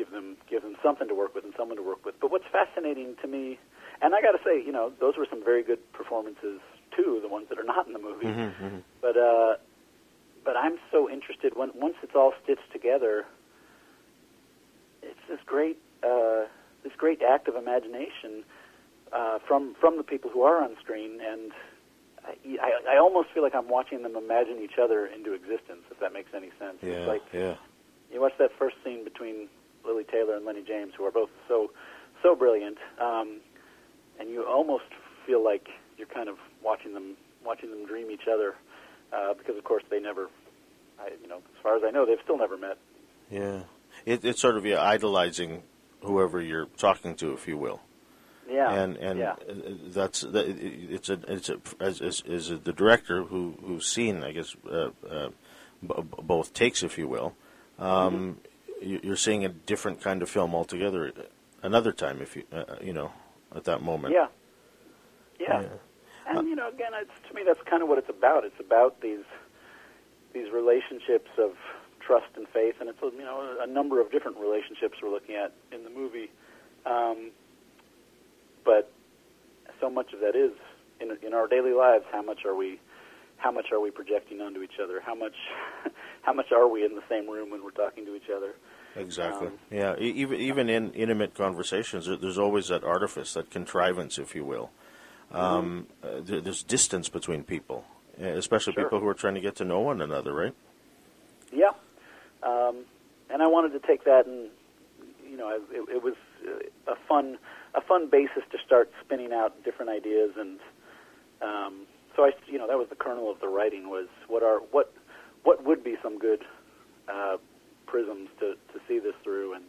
give 0.00 0.10
them 0.10 0.36
give 0.48 0.62
them 0.62 0.76
something 0.82 1.08
to 1.08 1.14
work 1.14 1.34
with 1.34 1.44
and 1.44 1.52
someone 1.58 1.76
to 1.76 1.82
work 1.82 2.06
with. 2.06 2.14
But 2.20 2.30
what's 2.30 2.48
fascinating 2.50 3.16
to 3.20 3.28
me, 3.28 3.58
and 4.00 4.14
I 4.14 4.22
got 4.22 4.32
to 4.32 4.40
say, 4.42 4.64
you 4.64 4.72
know, 4.72 4.92
those 4.98 5.18
were 5.18 5.26
some 5.28 5.44
very 5.44 5.62
good 5.62 5.80
performances 5.92 6.60
too, 6.96 7.20
the 7.20 7.28
ones 7.28 7.48
that 7.50 7.58
are 7.58 7.64
not 7.64 7.86
in 7.86 7.92
the 7.92 7.98
movie. 7.98 8.26
Mm-hmm, 8.26 8.64
mm-hmm. 8.64 8.78
But 9.02 9.16
uh, 9.18 9.56
but 10.42 10.56
I'm 10.56 10.78
so 10.90 11.10
interested 11.10 11.54
when 11.54 11.70
once 11.74 11.96
it's 12.02 12.14
all 12.14 12.32
stitched 12.42 12.72
together. 12.72 13.26
It's 15.02 15.20
this 15.28 15.40
great 15.44 15.78
uh, 16.02 16.48
this 16.82 16.92
great 16.96 17.20
act 17.20 17.46
of 17.46 17.56
imagination 17.56 18.42
uh, 19.12 19.38
from 19.46 19.74
from 19.78 19.98
the 19.98 20.02
people 20.02 20.30
who 20.30 20.42
are 20.42 20.64
on 20.64 20.76
screen, 20.82 21.20
and 21.20 21.52
I, 22.24 22.94
I, 22.94 22.98
almost 22.98 23.28
feel 23.32 23.42
like 23.42 23.54
I'm 23.54 23.68
watching 23.68 24.02
them 24.02 24.14
imagine 24.16 24.60
each 24.62 24.78
other 24.82 25.06
into 25.06 25.32
existence. 25.32 25.82
If 25.90 26.00
that 26.00 26.12
makes 26.12 26.30
any 26.34 26.50
sense, 26.58 26.76
Yeah, 26.82 26.90
it's 26.90 27.08
like 27.08 27.22
yeah. 27.32 27.54
you 28.12 28.20
watch 28.20 28.34
that 28.38 28.50
first 28.58 28.76
scene 28.84 29.04
between 29.04 29.48
Lili 29.86 30.04
Taylor 30.04 30.36
and 30.36 30.44
Lennie 30.44 30.64
James, 30.66 30.92
who 30.96 31.04
are 31.04 31.10
both 31.10 31.30
so 31.48 31.70
so 32.22 32.34
brilliant, 32.36 32.78
um, 33.00 33.40
and 34.18 34.28
you 34.30 34.44
almost 34.44 34.84
feel 35.26 35.42
like 35.42 35.68
you're 35.96 36.06
kind 36.06 36.28
of 36.28 36.36
watching 36.62 36.94
them 36.94 37.16
watching 37.44 37.70
them 37.70 37.86
dream 37.86 38.10
each 38.10 38.28
other, 38.32 38.54
uh, 39.12 39.34
because 39.34 39.56
of 39.56 39.64
course 39.64 39.82
they 39.90 40.00
never, 40.00 40.28
I, 41.00 41.10
you 41.22 41.28
know, 41.28 41.36
as 41.38 41.62
far 41.62 41.76
as 41.76 41.82
I 41.86 41.90
know, 41.90 42.04
they've 42.04 42.18
still 42.22 42.38
never 42.38 42.56
met. 42.56 42.76
Yeah, 43.30 43.62
it, 44.04 44.24
it's 44.24 44.40
sort 44.40 44.56
of 44.56 44.66
yeah, 44.66 44.82
idolizing 44.82 45.62
whoever 46.02 46.40
you're 46.40 46.66
talking 46.76 47.14
to, 47.16 47.32
if 47.32 47.46
you 47.48 47.56
will. 47.56 47.80
Yeah, 48.50 48.72
and 48.72 48.96
and 48.96 49.18
yeah, 49.18 49.34
that's 49.86 50.22
that, 50.22 50.46
it's 50.48 51.08
a 51.08 51.20
it's 51.28 51.48
a 51.48 51.58
as 51.80 52.00
as 52.02 52.48
the 52.48 52.72
director 52.72 53.22
who 53.22 53.54
who's 53.64 53.86
seen 53.86 54.24
I 54.24 54.32
guess 54.32 54.56
uh, 54.68 54.90
uh, 55.08 55.28
b- 55.86 55.94
both 56.22 56.52
takes, 56.52 56.82
if 56.82 56.98
you 56.98 57.06
will. 57.08 57.34
Um, 57.78 58.14
you- 58.14 58.49
You're 58.80 59.16
seeing 59.16 59.44
a 59.44 59.48
different 59.48 60.00
kind 60.00 60.22
of 60.22 60.30
film 60.30 60.54
altogether. 60.54 61.12
Another 61.62 61.92
time, 61.92 62.22
if 62.22 62.36
you 62.36 62.44
uh, 62.52 62.76
you 62.80 62.92
know, 62.92 63.12
at 63.54 63.64
that 63.64 63.82
moment. 63.82 64.14
yeah, 65.38 65.62
yeah. 65.62 65.68
And 66.26 66.48
you 66.48 66.54
know, 66.54 66.68
again, 66.68 66.92
it's 66.94 67.28
to 67.28 67.34
me 67.34 67.42
that's 67.44 67.60
kind 67.68 67.82
of 67.82 67.88
what 67.88 67.98
it's 67.98 68.08
about. 68.08 68.44
It's 68.44 68.60
about 68.60 69.00
these 69.00 69.24
these 70.32 70.50
relationships 70.52 71.30
of 71.38 71.52
trust 72.00 72.28
and 72.36 72.46
faith, 72.48 72.76
and 72.80 72.88
it's 72.88 72.98
you 73.02 73.24
know 73.24 73.56
a 73.60 73.66
number 73.66 74.00
of 74.00 74.10
different 74.10 74.38
relationships 74.38 74.98
we're 75.02 75.10
looking 75.10 75.34
at 75.34 75.52
in 75.72 75.84
the 75.84 75.90
movie. 75.90 76.30
Um, 76.86 77.30
but 78.64 78.90
so 79.80 79.90
much 79.90 80.12
of 80.12 80.20
that 80.20 80.36
is 80.36 80.52
in 81.00 81.16
in 81.26 81.34
our 81.34 81.46
daily 81.46 81.72
lives. 81.72 82.04
How 82.10 82.22
much 82.22 82.44
are 82.44 82.54
we? 82.54 82.80
How 83.40 83.50
much 83.50 83.72
are 83.72 83.80
we 83.80 83.90
projecting 83.90 84.40
onto 84.42 84.62
each 84.62 84.78
other? 84.82 85.00
How 85.00 85.14
much? 85.14 85.34
how 86.22 86.32
much 86.32 86.52
are 86.52 86.68
we 86.68 86.84
in 86.84 86.94
the 86.94 87.02
same 87.08 87.28
room 87.28 87.50
when 87.50 87.64
we're 87.64 87.70
talking 87.70 88.04
to 88.04 88.14
each 88.14 88.28
other? 88.34 88.54
Exactly. 88.96 89.48
Um, 89.48 89.58
yeah. 89.70 89.96
Even 89.98 90.40
even 90.40 90.68
in 90.68 90.92
intimate 90.92 91.34
conversations, 91.34 92.06
there's 92.06 92.38
always 92.38 92.68
that 92.68 92.84
artifice, 92.84 93.32
that 93.34 93.50
contrivance, 93.50 94.18
if 94.18 94.34
you 94.34 94.44
will. 94.44 94.70
Um, 95.32 95.86
uh, 96.02 96.20
there, 96.20 96.40
there's 96.40 96.62
distance 96.62 97.08
between 97.08 97.44
people, 97.44 97.84
especially 98.20 98.72
Sure. 98.72 98.84
people 98.84 99.00
who 99.00 99.06
are 99.06 99.14
trying 99.14 99.34
to 99.34 99.40
get 99.40 99.56
to 99.56 99.64
know 99.64 99.80
one 99.80 100.02
another, 100.02 100.34
right? 100.34 100.54
Yeah, 101.52 101.70
um, 102.42 102.84
and 103.30 103.42
I 103.42 103.46
wanted 103.46 103.72
to 103.80 103.86
take 103.86 104.04
that 104.04 104.26
and 104.26 104.50
you 105.28 105.36
know 105.36 105.50
it, 105.70 105.88
it 105.96 106.02
was 106.02 106.14
a 106.86 106.96
fun 107.08 107.38
a 107.74 107.80
fun 107.80 108.08
basis 108.10 108.42
to 108.50 108.58
start 108.66 108.90
spinning 109.04 109.32
out 109.32 109.62
different 109.64 109.90
ideas 109.90 110.32
and 110.36 110.58
um, 111.40 111.86
so 112.20 112.26
I 112.26 112.32
you 112.52 112.58
know 112.58 112.66
that 112.68 112.76
was 112.76 112.88
the 112.90 112.96
kernel 112.96 113.30
of 113.30 113.40
the 113.40 113.48
writing 113.48 113.88
was 113.88 114.08
what 114.28 114.42
are 114.42 114.58
what 114.70 114.92
what 115.44 115.64
would 115.64 115.82
be 115.82 115.96
some 116.02 116.18
good 116.18 116.44
uh, 117.08 117.38
prisms 117.86 118.28
to 118.40 118.52
to 118.72 118.80
see 118.86 118.98
this 118.98 119.14
through 119.24 119.54
and 119.54 119.64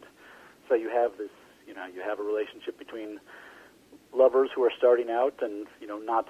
so 0.68 0.74
you 0.74 0.90
have 0.90 1.16
this 1.16 1.30
you 1.66 1.72
know 1.74 1.86
you 1.86 2.02
have 2.02 2.20
a 2.20 2.22
relationship 2.22 2.78
between 2.78 3.18
lovers 4.14 4.50
who 4.54 4.62
are 4.62 4.72
starting 4.76 5.08
out 5.10 5.34
and 5.40 5.66
you 5.80 5.86
know 5.86 5.98
not 5.98 6.28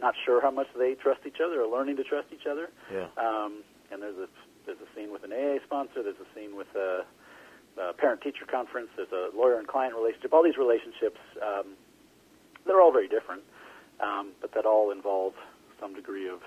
not 0.00 0.14
sure 0.24 0.40
how 0.40 0.50
much 0.50 0.66
they 0.78 0.94
trust 0.94 1.20
each 1.26 1.40
other 1.44 1.60
or 1.60 1.68
learning 1.68 1.96
to 1.96 2.04
trust 2.04 2.28
each 2.32 2.46
other 2.50 2.70
Yeah. 2.90 3.08
um, 3.18 3.62
and 3.92 4.00
there's 4.02 4.16
a 4.16 4.28
there's 4.64 4.78
a 4.80 4.88
scene 4.96 5.12
with 5.12 5.24
an 5.24 5.32
AA 5.32 5.58
sponsor. 5.64 6.02
There's 6.02 6.20
a 6.20 6.28
scene 6.38 6.54
with 6.56 6.68
a, 6.76 7.04
a 7.80 7.92
parent-teacher 7.94 8.44
conference. 8.50 8.88
There's 8.94 9.10
a 9.10 9.34
lawyer 9.36 9.58
and 9.58 9.66
client 9.66 9.94
relationship. 9.96 10.32
All 10.34 10.44
these 10.44 10.58
relationships, 10.58 11.18
um, 11.42 11.74
they're 12.66 12.80
all 12.80 12.92
very 12.92 13.08
different, 13.08 13.42
um, 14.00 14.32
but 14.40 14.52
that 14.52 14.66
all 14.66 14.92
involve 14.92 15.32
some 15.80 15.94
degree 15.94 16.28
of 16.28 16.40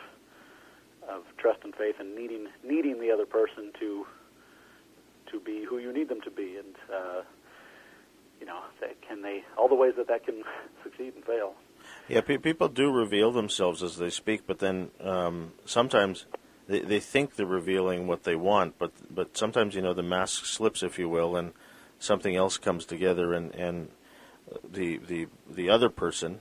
of 1.09 1.23
trust 1.37 1.59
and 1.63 1.75
faith 1.75 1.95
and 1.99 2.15
needing 2.15 2.47
needing 2.63 2.99
the 2.99 3.11
other 3.11 3.25
person 3.25 3.71
to 3.79 4.05
to 5.31 5.39
be 5.39 5.65
who 5.67 5.79
you 5.79 5.91
need 5.91 6.09
them 6.09 6.21
to 6.21 6.31
be, 6.31 6.57
and 6.57 6.75
uh, 6.93 7.21
you 8.39 8.45
know, 8.45 8.59
can 9.07 9.21
they 9.21 9.43
all 9.57 9.67
the 9.67 9.75
ways 9.75 9.93
that 9.97 10.07
that 10.07 10.25
can 10.25 10.43
succeed 10.83 11.13
and 11.15 11.25
fail. 11.25 11.53
Yeah, 12.07 12.21
pe- 12.21 12.37
people 12.37 12.69
do 12.69 12.91
reveal 12.91 13.31
themselves 13.31 13.83
as 13.83 13.97
they 13.97 14.09
speak, 14.09 14.43
but 14.47 14.59
then 14.59 14.91
um, 15.01 15.53
sometimes 15.65 16.25
they, 16.67 16.79
they 16.79 16.99
think 16.99 17.35
they're 17.35 17.45
revealing 17.45 18.07
what 18.07 18.23
they 18.23 18.35
want, 18.35 18.77
but 18.77 18.91
but 19.13 19.37
sometimes 19.37 19.75
you 19.75 19.81
know 19.81 19.93
the 19.93 20.03
mask 20.03 20.45
slips, 20.45 20.83
if 20.83 20.97
you 20.97 21.09
will, 21.09 21.35
and 21.35 21.53
something 21.99 22.35
else 22.35 22.57
comes 22.57 22.85
together, 22.85 23.33
and 23.33 23.53
and 23.55 23.89
the 24.69 24.97
the 24.97 25.27
the 25.49 25.69
other 25.69 25.89
person, 25.89 26.39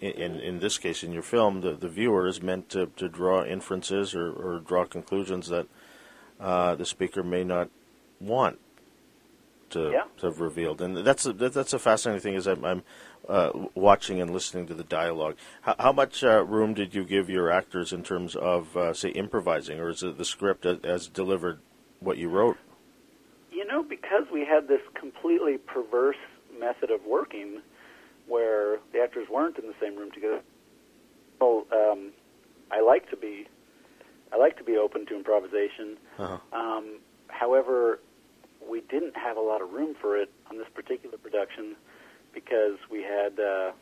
in 0.00 0.40
in 0.40 0.60
this 0.60 0.78
case 0.78 1.02
in 1.02 1.12
your 1.12 1.22
film, 1.22 1.60
the 1.60 1.72
the 1.72 1.88
viewer 1.88 2.26
is 2.26 2.42
meant 2.42 2.68
to, 2.70 2.86
to 2.96 3.08
draw 3.08 3.44
inferences 3.44 4.14
or, 4.14 4.30
or 4.32 4.58
draw 4.60 4.84
conclusions 4.84 5.48
that 5.48 5.66
uh, 6.40 6.74
the 6.74 6.86
speaker 6.86 7.22
may 7.22 7.44
not 7.44 7.68
want 8.20 8.58
to, 9.70 9.90
Yeah. 9.92 10.04
to 10.18 10.26
have 10.26 10.40
revealed, 10.40 10.80
and 10.82 10.96
that's 10.98 11.26
a, 11.26 11.32
that- 11.34 11.52
that's 11.52 11.72
a 11.72 11.78
fascinating 11.78 12.20
thing. 12.22 12.34
Is 12.34 12.46
I'm, 12.48 12.64
I'm 12.64 12.82
uh, 13.28 13.50
watching 13.74 14.20
and 14.20 14.30
listening 14.32 14.66
to 14.66 14.74
the 14.74 14.82
dialogue. 14.84 15.36
How, 15.62 15.76
how 15.78 15.92
much 15.92 16.24
uh, 16.24 16.42
room 16.44 16.74
did 16.74 16.94
you 16.94 17.04
give 17.04 17.30
your 17.30 17.50
actors 17.50 17.92
in 17.92 18.02
terms 18.02 18.34
of 18.34 18.76
uh, 18.76 18.92
say 18.94 19.10
improvising, 19.10 19.78
or 19.78 19.90
is 19.90 20.02
it 20.02 20.18
the 20.18 20.24
script 20.24 20.66
as, 20.66 20.78
as 20.82 21.06
delivered 21.08 21.60
what 22.00 22.16
you 22.18 22.28
wrote? 22.28 22.56
You 23.52 23.64
know, 23.66 23.82
because 23.82 24.24
we 24.32 24.44
had 24.44 24.66
this 24.66 24.80
completely 24.94 25.58
perverse 25.58 26.16
method 26.58 26.90
of 26.90 27.00
working, 27.06 27.60
where 28.30 28.78
the 28.92 29.00
actors 29.00 29.28
weren't 29.28 29.58
in 29.58 29.66
the 29.66 29.74
same 29.80 29.96
room 29.96 30.10
together. 30.12 30.40
Well, 31.40 31.66
um, 31.72 32.12
I 32.70 32.80
like 32.80 33.10
to 33.10 33.16
be, 33.16 33.48
I 34.32 34.36
like 34.36 34.56
to 34.58 34.64
be 34.64 34.76
open 34.76 35.04
to 35.06 35.16
improvisation. 35.16 35.96
Uh-huh. 36.16 36.38
Um, 36.52 37.00
however, 37.28 37.98
we 38.68 38.82
didn't 38.82 39.16
have 39.16 39.36
a 39.36 39.40
lot 39.40 39.60
of 39.60 39.72
room 39.72 39.96
for 40.00 40.16
it 40.16 40.30
on 40.48 40.58
this 40.58 40.68
particular 40.72 41.18
production 41.18 41.74
because 42.32 42.78
we 42.88 43.02
had, 43.02 43.40
uh, 43.40 43.72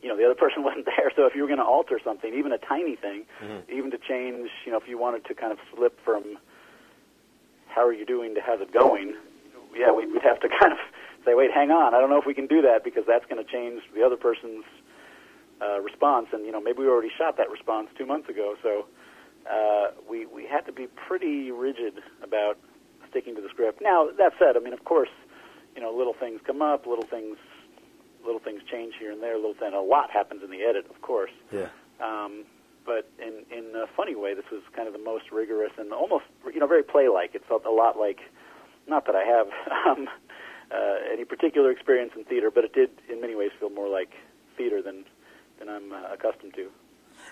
you 0.00 0.08
know, 0.08 0.16
the 0.16 0.24
other 0.24 0.36
person 0.36 0.62
wasn't 0.64 0.86
there. 0.86 1.10
So 1.16 1.26
if 1.26 1.34
you 1.34 1.42
were 1.42 1.48
going 1.48 1.58
to 1.58 1.64
alter 1.64 1.98
something, 2.04 2.32
even 2.32 2.52
a 2.52 2.58
tiny 2.58 2.94
thing, 2.94 3.24
even 3.68 3.90
to 3.90 3.98
change, 3.98 4.48
you 4.64 4.70
know, 4.70 4.78
if 4.78 4.86
you 4.86 4.96
wanted 4.96 5.24
to 5.24 5.34
kind 5.34 5.50
of 5.50 5.58
slip 5.74 5.98
from 6.04 6.38
how 7.66 7.84
are 7.84 7.92
you 7.92 8.06
doing 8.06 8.34
to 8.36 8.40
how's 8.40 8.60
it 8.60 8.72
going, 8.72 9.14
yeah, 9.74 9.90
we'd 9.90 10.22
have 10.22 10.38
to 10.40 10.48
kind 10.60 10.72
of 10.72 10.78
say, 11.24 11.34
wait, 11.34 11.50
hang 11.52 11.70
on, 11.70 11.94
I 11.94 12.00
don't 12.00 12.10
know 12.10 12.18
if 12.18 12.26
we 12.26 12.34
can 12.34 12.46
do 12.46 12.62
that 12.62 12.84
because 12.84 13.04
that's 13.06 13.24
going 13.26 13.42
to 13.44 13.50
change 13.50 13.82
the 13.94 14.02
other 14.02 14.16
person's 14.16 14.64
uh, 15.60 15.80
response. 15.80 16.28
And, 16.32 16.44
you 16.44 16.52
know, 16.52 16.60
maybe 16.60 16.80
we 16.80 16.88
already 16.88 17.10
shot 17.16 17.36
that 17.36 17.50
response 17.50 17.88
two 17.96 18.06
months 18.06 18.28
ago. 18.28 18.56
So 18.62 18.86
uh, 19.50 19.92
we, 20.08 20.26
we 20.26 20.46
had 20.46 20.66
to 20.66 20.72
be 20.72 20.86
pretty 20.86 21.50
rigid 21.50 22.00
about 22.22 22.58
sticking 23.10 23.34
to 23.36 23.42
the 23.42 23.48
script. 23.48 23.80
Now, 23.82 24.08
that 24.18 24.32
said, 24.38 24.56
I 24.56 24.60
mean, 24.60 24.72
of 24.72 24.84
course, 24.84 25.10
you 25.76 25.82
know, 25.82 25.92
little 25.92 26.14
things 26.14 26.40
come 26.44 26.62
up, 26.62 26.86
little 26.86 27.06
things, 27.06 27.36
little 28.24 28.40
things 28.40 28.62
change 28.70 28.94
here 28.98 29.12
and 29.12 29.22
there, 29.22 29.36
little 29.36 29.54
thing, 29.54 29.74
a 29.74 29.80
lot 29.80 30.10
happens 30.10 30.42
in 30.42 30.50
the 30.50 30.62
edit, 30.62 30.86
of 30.90 31.00
course. 31.02 31.32
Yeah. 31.52 31.68
Um, 32.00 32.44
but 32.84 33.08
in 33.18 33.44
in 33.56 33.74
a 33.76 33.86
funny 33.96 34.14
way, 34.14 34.34
this 34.34 34.44
was 34.50 34.62
kind 34.74 34.88
of 34.88 34.92
the 34.92 34.98
most 34.98 35.30
rigorous 35.30 35.72
and 35.78 35.92
almost 35.92 36.24
you 36.52 36.60
know 36.60 36.66
very 36.66 36.82
play-like. 36.82 37.34
It 37.34 37.44
felt 37.46 37.64
a 37.64 37.70
lot 37.70 37.98
like, 37.98 38.20
not 38.88 39.06
that 39.06 39.14
I 39.14 39.24
have 39.24 39.46
um, 39.86 40.08
uh, 40.74 40.96
any 41.12 41.24
particular 41.24 41.70
experience 41.70 42.12
in 42.16 42.24
theater, 42.24 42.50
but 42.50 42.64
it 42.64 42.72
did 42.72 42.90
in 43.10 43.20
many 43.20 43.34
ways 43.34 43.50
feel 43.58 43.70
more 43.70 43.88
like 43.88 44.10
theater 44.56 44.82
than 44.82 45.04
than 45.58 45.68
I'm 45.68 45.92
uh, 45.92 46.12
accustomed 46.12 46.54
to. 46.54 46.68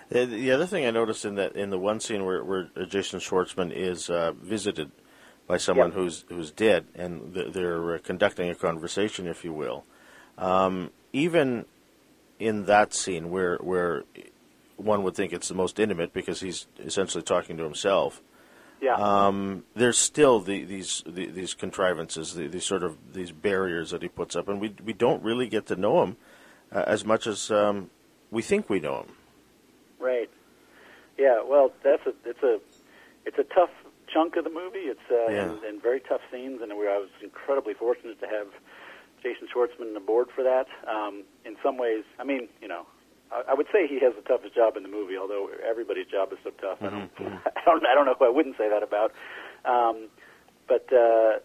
The, 0.09 0.25
the 0.25 0.51
other 0.51 0.65
thing 0.65 0.85
I 0.85 0.91
noticed 0.91 1.25
in 1.25 1.35
that 1.35 1.55
in 1.55 1.69
the 1.69 1.79
one 1.79 1.99
scene 1.99 2.25
where, 2.25 2.43
where 2.43 2.69
Jason 2.87 3.19
Schwartzman 3.19 3.71
is 3.71 4.09
uh, 4.09 4.31
visited 4.33 4.91
by 5.47 5.57
someone 5.57 5.89
Yep. 5.89 5.95
who's 5.95 6.25
who's 6.29 6.51
dead, 6.51 6.85
and 6.95 7.33
th- 7.33 7.53
they're 7.53 7.95
uh, 7.95 7.99
conducting 7.99 8.49
a 8.49 8.55
conversation, 8.55 9.27
if 9.27 9.43
you 9.43 9.53
will. 9.53 9.83
Um, 10.37 10.91
even 11.13 11.65
in 12.39 12.65
that 12.65 12.93
scene, 12.93 13.29
where 13.31 13.57
where 13.57 14.03
one 14.77 15.03
would 15.03 15.15
think 15.15 15.33
it's 15.33 15.47
the 15.47 15.53
most 15.53 15.79
intimate 15.79 16.13
because 16.13 16.41
he's 16.41 16.67
essentially 16.79 17.23
talking 17.23 17.57
to 17.57 17.63
himself, 17.63 18.21
Yeah. 18.81 18.95
um, 18.95 19.63
there's 19.75 19.97
still 19.97 20.39
the, 20.39 20.63
these 20.63 21.03
the, 21.05 21.27
these 21.27 21.53
contrivances, 21.53 22.33
the, 22.33 22.47
these 22.47 22.65
sort 22.65 22.83
of 22.83 23.13
these 23.13 23.31
barriers 23.31 23.91
that 23.91 24.01
he 24.01 24.07
puts 24.07 24.35
up, 24.35 24.47
and 24.49 24.59
we 24.59 24.73
we 24.83 24.93
don't 24.93 25.21
really 25.23 25.47
get 25.47 25.67
to 25.67 25.75
know 25.75 26.01
him 26.03 26.17
uh, 26.71 26.83
as 26.87 27.05
much 27.05 27.27
as 27.27 27.51
um, 27.51 27.89
we 28.31 28.41
think 28.41 28.69
we 28.69 28.79
know 28.79 29.01
him. 29.01 29.11
Right. 29.99 30.29
Yeah. 31.17 31.43
Well, 31.45 31.71
that's 31.83 32.05
a 32.07 32.13
it's 32.25 32.41
a 32.43 32.59
it's 33.25 33.37
a 33.37 33.43
tough 33.53 33.69
chunk 34.11 34.35
of 34.35 34.43
the 34.43 34.49
movie. 34.49 34.89
It's 34.89 34.99
uh, 35.11 35.31
Yeah. 35.31 35.43
and, 35.51 35.63
and 35.63 35.81
very 35.81 35.99
tough 36.01 36.21
scenes, 36.31 36.59
and 36.61 36.71
we, 36.77 36.87
I 36.87 36.97
was 36.97 37.09
incredibly 37.23 37.73
fortunate 37.75 38.19
to 38.21 38.27
have 38.27 38.47
Jason 39.21 39.47
Schwartzman 39.53 39.95
aboard 39.95 40.29
for 40.35 40.43
that. 40.43 40.65
Um, 40.89 41.23
in 41.45 41.55
some 41.63 41.77
ways, 41.77 42.03
I 42.19 42.23
mean, 42.23 42.49
you 42.61 42.67
know, 42.67 42.87
I, 43.31 43.53
would 43.53 43.67
say 43.71 43.87
he 43.87 43.99
has 44.01 44.13
the 44.15 44.21
toughest 44.21 44.55
job 44.55 44.75
in 44.75 44.83
the 44.83 44.89
movie, 44.89 45.17
although 45.17 45.49
everybody's 45.67 46.07
job 46.07 46.31
is 46.33 46.39
so 46.43 46.51
tough. 46.61 46.79
I 46.81 46.89
don't, 46.89 47.11
I 47.19 47.61
don't, 47.65 47.85
I 47.85 47.95
don't 47.95 48.05
know 48.05 48.15
who 48.17 48.25
I 48.25 48.29
wouldn't 48.29 48.57
say 48.57 48.69
that 48.69 48.83
about. 48.83 49.13
Um, 49.65 50.09
but 50.67 50.91
uh, 50.91 51.39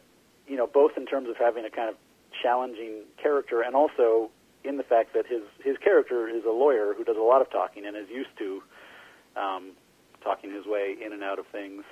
you 0.47 0.57
know, 0.57 0.67
both 0.67 0.93
in 0.97 1.07
terms 1.07 1.29
of 1.29 1.37
having 1.37 1.65
a 1.65 1.71
kind 1.71 1.89
of 1.89 1.97
challenging 2.43 3.03
character, 3.23 3.63
and 3.63 3.75
also 3.75 4.31
in 4.65 4.77
the 4.77 4.83
fact 4.83 5.15
that 5.15 5.27
his 5.27 5.43
his 5.63 5.77
character 5.79 6.29
is 6.29 6.45
a 6.45 6.51
lawyer 6.51 6.95
who 6.97 7.05
does 7.05 7.17
a 7.17 7.23
lot 7.23 7.41
of 7.41 7.51
talking 7.51 7.87
and 7.87 7.97
is 7.97 8.09
used 8.09 8.37
to 8.39 8.63
um, 9.37 9.73
talking 10.23 10.53
his 10.53 10.67
way 10.67 10.97
in 11.05 11.13
and 11.13 11.23
out 11.23 11.39
of 11.39 11.47
things, 11.49 11.85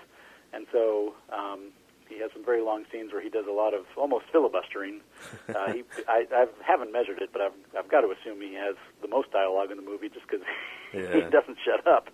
and 0.53 0.67
so 0.73 1.15
um, 1.33 1.71
he 2.15 2.21
has 2.21 2.31
some 2.33 2.45
very 2.45 2.63
long 2.63 2.85
scenes 2.93 3.13
where 3.13 3.21
he 3.21 3.29
does 3.29 3.47
a 3.49 3.53
lot 3.53 3.75
of 3.75 3.85
almost 3.97 4.27
filibustering. 4.31 5.01
Uh, 5.49 5.73
he, 5.73 5.83
I, 6.09 6.27
I 6.33 6.47
haven't 6.65 6.93
measured 6.93 7.21
it, 7.21 7.31
but 7.33 7.43
I've 7.43 7.59
I've 7.77 7.91
got 7.91 8.03
to 8.03 8.13
assume 8.13 8.41
he 8.41 8.55
has 8.55 8.77
the 9.03 9.09
most 9.09 9.31
dialogue 9.33 9.71
in 9.71 9.77
the 9.77 9.83
movie 9.83 10.09
just 10.09 10.27
because 10.27 10.45
he 10.93 11.21
doesn't 11.31 11.59
shut 11.65 11.87
up. 11.87 12.09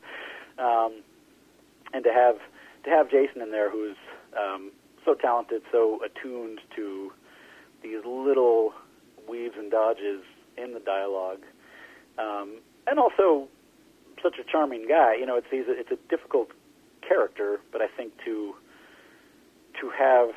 Um, 0.58 1.02
and 1.92 2.04
to 2.04 2.12
have 2.12 2.36
to 2.84 2.90
have 2.90 3.10
Jason 3.10 3.42
in 3.42 3.50
there, 3.50 3.70
who's 3.70 3.96
um, 4.38 4.70
so 5.04 5.14
talented, 5.14 5.62
so 5.70 6.00
attuned 6.04 6.60
to 6.76 7.12
these 7.82 8.04
little 8.04 8.72
weaves 9.28 9.54
and 9.58 9.70
dodges 9.70 10.22
in 10.56 10.72
the 10.72 10.80
dialogue, 10.80 11.42
um, 12.18 12.58
and 12.86 12.98
also 12.98 13.48
such 14.22 14.36
a 14.38 14.44
charming 14.50 14.86
guy. 14.88 15.14
You 15.14 15.26
know, 15.26 15.36
it's 15.36 15.46
he's 15.50 15.66
a, 15.68 15.78
it's 15.78 15.90
a 15.90 15.98
difficult 16.08 16.50
character, 17.06 17.60
but 17.72 17.80
I 17.80 17.88
think 17.88 18.12
to 18.24 18.54
to 19.80 19.90
have 19.90 20.30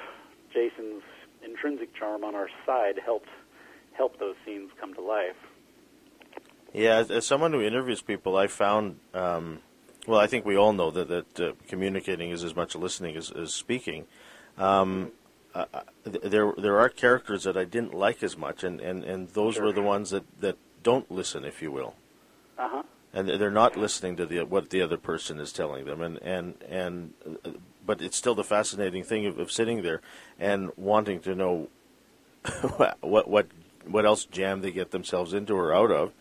Jason's 0.53 1.03
intrinsic 1.43 1.93
charm 1.95 2.23
on 2.23 2.35
our 2.35 2.49
side 2.65 2.99
helped 3.03 3.29
help 3.93 4.19
those 4.19 4.35
scenes 4.45 4.71
come 4.79 4.93
to 4.93 5.01
life. 5.01 5.35
Yeah, 6.73 6.95
as, 6.97 7.11
as 7.11 7.27
someone 7.27 7.51
who 7.53 7.61
interviews 7.61 8.01
people, 8.01 8.35
I 8.35 8.47
found, 8.47 8.97
um, 9.13 9.59
well, 10.07 10.19
I 10.19 10.25
think 10.27 10.45
we 10.45 10.57
all 10.57 10.73
know 10.73 10.89
that 10.91 11.07
that 11.07 11.39
uh, 11.39 11.51
communicating 11.67 12.31
is 12.31 12.43
as 12.43 12.55
much 12.55 12.75
listening 12.75 13.15
as, 13.15 13.29
as 13.31 13.53
speaking. 13.53 14.05
Um, 14.57 15.11
uh, 15.53 15.65
uh, 15.71 15.81
there, 16.03 16.51
there 16.57 16.79
are 16.79 16.89
characters 16.89 17.43
that 17.43 17.55
I 17.55 17.63
didn't 17.65 17.93
like 17.93 18.23
as 18.23 18.35
much, 18.35 18.63
and, 18.63 18.81
and, 18.81 19.03
and 19.03 19.29
those 19.29 19.55
Sure. 19.55 19.65
were 19.65 19.71
the 19.71 19.83
ones 19.83 20.09
that, 20.09 20.23
that 20.41 20.57
don't 20.81 21.11
listen, 21.11 21.45
if 21.45 21.61
you 21.61 21.71
will, 21.71 21.93
Uh 22.57 22.67
huh. 22.71 22.83
and 23.13 23.29
they're 23.29 23.51
not 23.51 23.77
listening 23.77 24.15
to 24.17 24.25
the 24.25 24.41
what 24.43 24.71
the 24.71 24.81
other 24.81 24.97
person 24.97 25.39
is 25.39 25.53
telling 25.53 25.85
them, 25.85 26.01
and 26.01 26.17
and 26.23 26.55
and. 26.67 27.13
But 27.85 28.01
it's 28.01 28.15
still 28.17 28.35
the 28.35 28.43
fascinating 28.43 29.03
thing 29.03 29.25
of, 29.25 29.37
of 29.39 29.51
sitting 29.51 29.81
there 29.81 30.01
and 30.39 30.71
wanting 30.77 31.19
to 31.21 31.35
know 31.35 31.67
what 32.77 33.27
what 33.27 33.47
what 33.85 34.05
else 34.05 34.25
jam 34.25 34.61
they 34.61 34.71
get 34.71 34.91
themselves 34.91 35.33
into 35.33 35.53
or 35.55 35.73
out 35.73 35.91
of, 35.91 36.11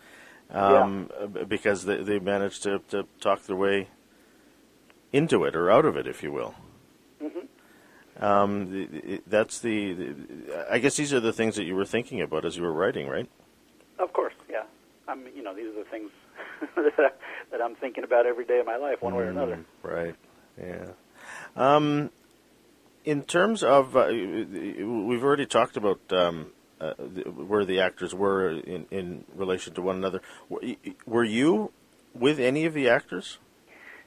um, 0.51 1.09
b- 1.33 1.45
because 1.45 1.85
they 1.85 1.97
they 2.03 2.19
managed 2.19 2.63
to, 2.65 2.81
to 2.91 3.07
talk 3.21 3.43
their 3.45 3.57
way 3.57 3.89
into 5.13 5.45
it 5.45 5.55
or 5.55 5.71
out 5.71 5.85
of 5.85 5.97
it, 5.97 6.07
if 6.07 6.23
you 6.23 6.33
will. 6.33 6.55
Mhm. 7.23 7.47
Um, 8.21 9.21
that's 9.27 9.59
the, 9.61 9.93
the. 9.95 10.67
I 10.71 10.79
guess 10.79 10.97
these 10.97 11.13
are 11.13 11.21
the 11.21 11.33
things 11.33 11.57
that 11.57 11.65
you 11.65 11.75
were 11.77 11.85
thinking 11.85 12.21
about 12.21 12.45
as 12.45 12.57
you 12.57 12.63
were 12.63 12.73
writing, 12.73 13.09
right? 13.09 13.29
Of 13.99 14.13
course, 14.13 14.35
yeah. 14.51 14.65
I'm, 15.09 15.27
you 15.35 15.43
know, 15.43 15.55
these 15.55 15.67
are 15.67 15.73
the 15.85 15.85
things 15.91 16.11
that, 17.51 17.61
I'm 17.63 17.75
thinking 17.77 18.05
about 18.05 18.27
every 18.27 18.45
day 18.45 18.59
of 18.59 18.67
my 18.67 18.77
life, 18.77 19.01
one 19.03 19.15
way 19.15 19.25
or 19.25 19.29
another. 19.31 19.57
Mm, 19.57 19.65
Right. 19.83 20.15
Yeah. 20.61 20.87
Um, 21.57 22.11
in 23.05 23.23
terms 23.23 23.63
of, 23.63 23.97
uh, 23.97 24.09
we've 24.11 25.25
already 25.25 25.47
talked 25.47 25.77
about 25.77 26.01
um, 26.11 26.53
uh, 26.81 26.95
where 26.95 27.65
the 27.65 27.81
actors 27.81 28.15
were 28.15 28.51
in, 28.51 28.87
in 28.91 29.25
relation 29.35 29.75
to 29.75 29.83
one 29.83 29.97
another. 29.97 30.21
Were, 30.49 30.61
were 31.07 31.25
you 31.25 31.73
with 32.15 32.39
any 32.39 32.65
of 32.65 32.75
the 32.75 32.89
actors? 32.89 33.39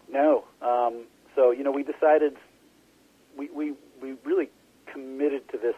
No. 0.09 0.45
Um, 0.61 1.05
so 1.35 1.51
you 1.51 1.63
know, 1.63 1.71
we 1.71 1.83
decided 1.83 2.35
we 3.37 3.49
we 3.49 3.73
we 4.01 4.15
really 4.23 4.49
committed 4.91 5.49
to 5.49 5.57
this 5.57 5.75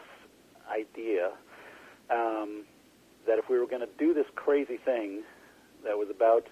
idea 0.70 1.30
um, 2.10 2.64
that 3.26 3.38
if 3.38 3.48
we 3.48 3.58
were 3.58 3.66
going 3.66 3.80
to 3.80 3.88
do 3.98 4.14
this 4.14 4.26
crazy 4.34 4.76
thing 4.76 5.22
that 5.84 5.96
was 5.96 6.08
about 6.10 6.46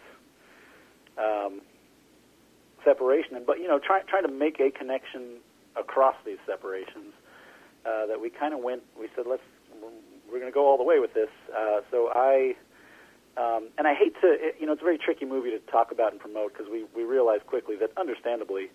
um, 1.18 1.60
separation, 2.86 3.42
but 3.44 3.58
you 3.58 3.68
know, 3.68 3.78
try, 3.78 4.00
trying 4.02 4.26
to 4.30 4.32
make 4.32 4.56
a 4.60 4.70
connection 4.70 5.42
across 5.76 6.16
these 6.24 6.38
separations 6.46 7.12
uh, 7.84 8.06
that 8.06 8.18
we 8.22 8.30
kind 8.30 8.54
of 8.54 8.60
went. 8.60 8.82
We 8.98 9.08
said, 9.14 9.26
let's 9.28 9.42
we're 10.30 10.40
going 10.40 10.50
to 10.50 10.54
go 10.54 10.66
all 10.66 10.78
the 10.78 10.84
way 10.84 10.98
with 10.98 11.12
this. 11.12 11.32
Uh, 11.50 11.80
so 11.90 12.10
I. 12.14 12.54
Um, 13.36 13.68
and 13.76 13.86
I 13.86 13.92
hate 13.92 14.14
to, 14.22 14.28
it, 14.32 14.56
you 14.58 14.64
know, 14.64 14.72
it's 14.72 14.80
a 14.80 14.84
very 14.84 14.96
tricky 14.96 15.26
movie 15.26 15.50
to 15.50 15.58
talk 15.70 15.92
about 15.92 16.10
and 16.10 16.18
promote 16.18 16.54
because 16.54 16.72
we, 16.72 16.86
we 16.96 17.04
realize 17.04 17.40
quickly 17.46 17.76
that, 17.76 17.90
understandably, 17.98 18.70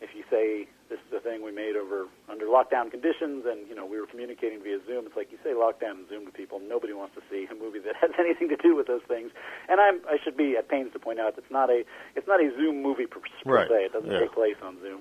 if 0.00 0.10
you 0.14 0.22
say 0.30 0.68
this 0.88 0.98
is 1.08 1.16
a 1.16 1.20
thing 1.20 1.42
we 1.42 1.52
made 1.52 1.76
over 1.76 2.06
under 2.28 2.46
lockdown 2.46 2.90
conditions 2.90 3.44
and 3.48 3.66
you 3.68 3.74
know 3.74 3.86
we 3.86 3.98
were 3.98 4.06
communicating 4.06 4.62
via 4.62 4.78
Zoom, 4.86 5.06
it's 5.06 5.16
like 5.16 5.32
you 5.32 5.38
say 5.42 5.50
lockdown 5.50 6.04
and 6.04 6.08
Zoom 6.08 6.26
to 6.26 6.32
people, 6.32 6.60
nobody 6.60 6.92
wants 6.92 7.14
to 7.14 7.22
see 7.30 7.46
a 7.50 7.54
movie 7.54 7.80
that 7.80 7.96
has 8.00 8.10
anything 8.18 8.48
to 8.48 8.56
do 8.56 8.76
with 8.76 8.86
those 8.86 9.04
things. 9.08 9.30
And 9.68 9.80
I'm 9.80 10.00
I 10.06 10.18
should 10.22 10.36
be 10.36 10.56
at 10.56 10.68
pains 10.68 10.92
to 10.92 10.98
point 10.98 11.20
out 11.20 11.34
it's 11.38 11.50
not 11.50 11.70
a 11.70 11.84
it's 12.14 12.28
not 12.28 12.40
a 12.40 12.50
Zoom 12.56 12.82
movie 12.82 13.06
per, 13.06 13.20
per 13.20 13.50
right. 13.50 13.68
se. 13.68 13.88
It 13.88 13.92
doesn't 13.92 14.10
yeah. 14.10 14.20
take 14.20 14.32
place 14.32 14.56
on 14.62 14.78
Zoom. 14.80 15.00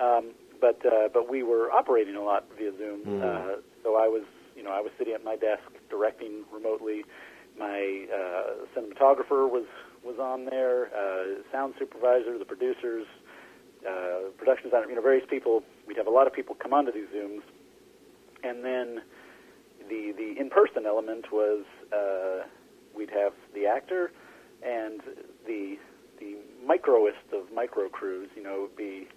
Um, 0.00 0.34
but 0.60 0.80
uh, 0.86 1.08
but 1.12 1.28
we 1.28 1.42
were 1.42 1.70
operating 1.72 2.16
a 2.16 2.22
lot 2.22 2.46
via 2.56 2.72
Zoom. 2.78 3.04
Mm. 3.04 3.22
Uh, 3.22 3.60
so 3.82 3.96
I 3.96 4.08
was 4.08 4.24
you 4.56 4.62
know 4.62 4.70
I 4.70 4.80
was 4.80 4.92
sitting 4.98 5.14
at 5.14 5.24
my 5.24 5.36
desk 5.36 5.62
directing 5.90 6.44
remotely. 6.52 7.04
My 7.58 8.06
uh, 8.10 8.64
cinematographer 8.74 9.50
was 9.50 9.66
was 10.04 10.18
on 10.18 10.44
there, 10.46 10.86
uh, 10.94 11.42
sound 11.50 11.74
supervisor, 11.78 12.38
the 12.38 12.44
producers, 12.44 13.06
uh, 13.88 14.30
production 14.38 14.70
designer, 14.70 14.88
you 14.88 14.94
know, 14.94 15.02
various 15.02 15.26
people. 15.28 15.62
We'd 15.86 15.96
have 15.96 16.06
a 16.06 16.10
lot 16.10 16.26
of 16.26 16.32
people 16.32 16.54
come 16.54 16.72
onto 16.72 16.92
these 16.92 17.06
Zooms, 17.14 17.42
and 18.42 18.64
then 18.64 19.02
the 19.88 20.12
the 20.16 20.40
in 20.40 20.50
person 20.50 20.86
element 20.86 21.32
was 21.32 21.64
uh, 21.92 22.46
we'd 22.94 23.10
have 23.10 23.32
the 23.54 23.66
actor 23.66 24.12
and 24.62 25.00
the 25.46 25.76
the 26.18 26.36
microest 26.64 27.32
of 27.32 27.52
micro 27.54 27.88
crews. 27.88 28.30
You 28.36 28.42
know, 28.42 28.62
would 28.62 28.76
be 28.76 29.08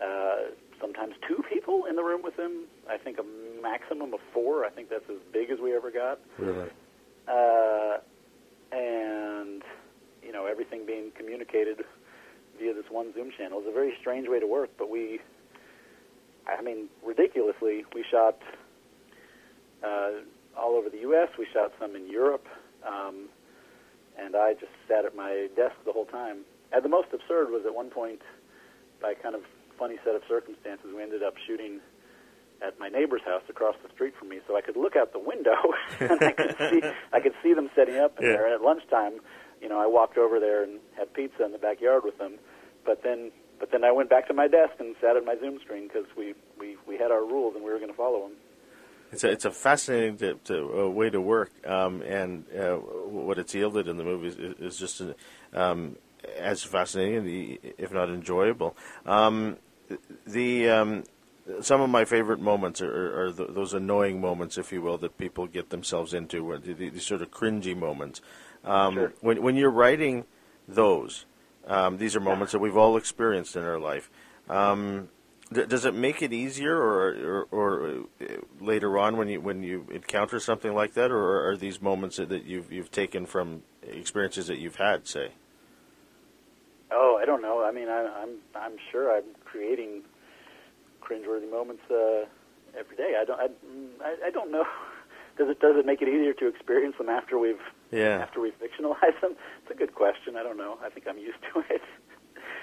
uh, 0.00 0.52
sometimes 0.80 1.14
two 1.28 1.42
people 1.52 1.84
in 1.88 1.96
the 1.96 2.02
room 2.02 2.22
with 2.22 2.38
him. 2.38 2.64
I 2.88 2.96
think 2.98 3.18
a 3.18 3.62
maximum 3.62 4.14
of 4.14 4.20
four. 4.32 4.64
I 4.64 4.70
think 4.70 4.88
that's 4.88 5.08
as 5.10 5.18
big 5.32 5.50
as 5.50 5.58
we 5.60 5.74
ever 5.74 5.90
got. 5.90 6.18
Really? 6.38 6.70
Uh, 7.28 7.98
and 8.72 9.62
you 10.22 10.32
know, 10.32 10.46
everything 10.46 10.86
being 10.86 11.12
communicated 11.16 11.84
via 12.62 12.72
this 12.74 12.90
one 12.90 13.12
Zoom 13.14 13.30
channel 13.36 13.60
is 13.60 13.66
a 13.66 13.72
very 13.72 13.92
strange 14.00 14.28
way 14.28 14.38
to 14.38 14.46
work. 14.46 14.70
But 14.78 14.88
we, 14.88 15.20
I 16.46 16.62
mean, 16.62 16.86
ridiculously, 17.04 17.84
we 17.94 18.04
shot 18.10 18.38
uh, 19.82 20.22
all 20.56 20.76
over 20.76 20.88
the 20.88 20.98
U.S. 20.98 21.28
We 21.38 21.46
shot 21.52 21.72
some 21.80 21.96
in 21.96 22.08
Europe, 22.08 22.46
um, 22.86 23.28
and 24.18 24.36
I 24.36 24.54
just 24.54 24.72
sat 24.88 25.04
at 25.04 25.16
my 25.16 25.48
desk 25.56 25.74
the 25.84 25.92
whole 25.92 26.06
time. 26.06 26.38
And 26.72 26.84
the 26.84 26.88
most 26.88 27.08
absurd 27.12 27.50
was 27.50 27.62
at 27.66 27.74
one 27.74 27.90
point, 27.90 28.20
by 29.00 29.14
kind 29.14 29.34
of 29.34 29.42
funny 29.78 29.96
set 30.04 30.14
of 30.14 30.22
circumstances, 30.28 30.86
we 30.94 31.02
ended 31.02 31.22
up 31.22 31.34
shooting 31.46 31.80
at 32.64 32.78
my 32.78 32.88
neighbor's 32.88 33.22
house 33.26 33.42
across 33.48 33.74
the 33.82 33.92
street 33.92 34.14
from 34.16 34.28
me, 34.28 34.38
so 34.46 34.56
I 34.56 34.60
could 34.60 34.76
look 34.76 34.94
out 34.94 35.12
the 35.12 35.18
window 35.18 35.56
and 36.00 36.22
I 36.22 36.30
could 36.32 36.54
see 36.70 36.80
I 37.12 37.18
could 37.18 37.34
see 37.42 37.54
them 37.54 37.68
setting 37.74 37.96
up 37.96 38.16
in 38.20 38.24
Yeah. 38.26 38.32
there. 38.36 38.44
And 38.46 38.54
at 38.54 38.62
lunchtime, 38.62 39.14
you 39.60 39.68
know, 39.68 39.80
I 39.80 39.86
walked 39.86 40.16
over 40.16 40.38
there 40.38 40.62
and 40.62 40.78
had 40.96 41.12
pizza 41.12 41.44
in 41.44 41.50
the 41.50 41.58
backyard 41.58 42.04
with 42.04 42.18
them. 42.18 42.34
But 42.84 43.02
then, 43.02 43.30
but 43.60 43.70
then 43.70 43.84
I 43.84 43.92
went 43.92 44.10
back 44.10 44.26
to 44.28 44.34
my 44.34 44.48
desk 44.48 44.74
and 44.78 44.94
sat 45.00 45.16
at 45.16 45.24
my 45.24 45.36
Zoom 45.38 45.60
screen 45.60 45.88
because 45.88 46.06
we, 46.16 46.34
we 46.58 46.76
we 46.86 46.98
had 46.98 47.10
our 47.10 47.24
rules 47.24 47.54
and 47.54 47.64
we 47.64 47.70
were 47.70 47.78
going 47.78 47.90
to 47.90 47.96
follow 47.96 48.22
them. 48.22 48.32
It's 49.12 49.24
a, 49.24 49.30
it's 49.30 49.44
a 49.44 49.50
fascinating 49.50 50.16
to, 50.18 50.34
to, 50.44 50.84
uh, 50.84 50.88
way 50.88 51.10
to 51.10 51.20
work, 51.20 51.50
um, 51.68 52.00
and 52.00 52.44
uh, 52.58 52.76
what 52.76 53.38
it's 53.38 53.54
yielded 53.54 53.86
in 53.86 53.98
the 53.98 54.04
movie 54.04 54.28
is, 54.28 54.36
is 54.58 54.76
just 54.78 55.02
um, 55.52 55.96
as 56.38 56.64
fascinating, 56.64 57.58
if 57.76 57.92
not 57.92 58.08
enjoyable. 58.08 58.74
Um, 59.04 59.58
the 60.26 60.70
um, 60.70 61.04
some 61.60 61.82
of 61.82 61.90
my 61.90 62.04
favorite 62.06 62.40
moments 62.40 62.80
are, 62.80 63.26
are 63.26 63.32
those 63.32 63.74
annoying 63.74 64.20
moments, 64.20 64.56
if 64.56 64.72
you 64.72 64.80
will, 64.80 64.96
that 64.98 65.18
people 65.18 65.46
get 65.46 65.68
themselves 65.70 66.14
into, 66.14 66.42
where 66.42 66.58
the, 66.58 66.72
the 66.72 67.00
sort 67.00 67.20
of 67.20 67.30
cringy 67.30 67.76
moments. 67.76 68.22
Um, 68.64 68.94
Sure. 68.94 69.12
When 69.20 69.42
when 69.42 69.56
you're 69.56 69.70
writing 69.70 70.24
those, 70.66 71.26
um, 71.66 71.98
these 71.98 72.16
are 72.16 72.20
moments 72.20 72.52
that 72.52 72.58
we've 72.58 72.76
all 72.76 72.96
experienced 72.96 73.56
in 73.56 73.62
our 73.62 73.78
life. 73.78 74.10
Um, 74.48 75.08
does 75.52 75.84
it 75.84 75.94
make 75.94 76.22
it 76.22 76.32
easier, 76.32 76.76
or, 76.76 77.10
or, 77.10 77.46
or 77.50 77.90
uh, 78.20 78.24
later 78.60 78.98
on 78.98 79.16
when 79.16 79.28
you 79.28 79.40
when 79.40 79.62
you 79.62 79.86
encounter 79.92 80.40
something 80.40 80.74
like 80.74 80.94
that, 80.94 81.10
or 81.10 81.48
are 81.48 81.56
these 81.56 81.80
moments 81.80 82.16
that 82.16 82.44
you've 82.44 82.72
you've 82.72 82.90
taken 82.90 83.26
from 83.26 83.62
experiences 83.82 84.46
that 84.46 84.58
you've 84.58 84.76
had, 84.76 85.06
say? 85.06 85.32
Oh, 86.90 87.18
I 87.20 87.24
don't 87.24 87.42
know. 87.42 87.62
I 87.64 87.72
mean, 87.72 87.88
I, 87.88 88.22
I'm 88.22 88.38
I'm 88.54 88.76
sure 88.90 89.14
I'm 89.14 89.24
creating 89.44 90.02
cringeworthy 91.02 91.50
moments 91.50 91.82
uh, 91.90 92.24
every 92.78 92.96
day. 92.96 93.14
I 93.20 93.24
don't 93.24 93.40
I, 93.40 93.48
I, 94.04 94.16
I 94.26 94.30
don't 94.30 94.50
know. 94.50 94.64
Does 95.38 95.48
it 95.48 95.60
does 95.60 95.76
it 95.78 95.86
make 95.86 96.02
it 96.02 96.08
easier 96.08 96.34
to 96.34 96.46
experience 96.46 96.96
them 96.98 97.08
after 97.08 97.38
we've 97.38 97.56
Yeah. 97.92 98.18
after 98.18 98.40
we 98.40 98.50
fictionalize 98.52 99.20
them? 99.20 99.36
It's 99.62 99.70
a 99.70 99.74
good 99.74 99.94
question. 99.94 100.36
I 100.36 100.42
don't 100.42 100.56
know. 100.56 100.78
I 100.84 100.88
think 100.88 101.06
I'm 101.08 101.18
used 101.18 101.38
to 101.54 101.60
it. 101.74 101.82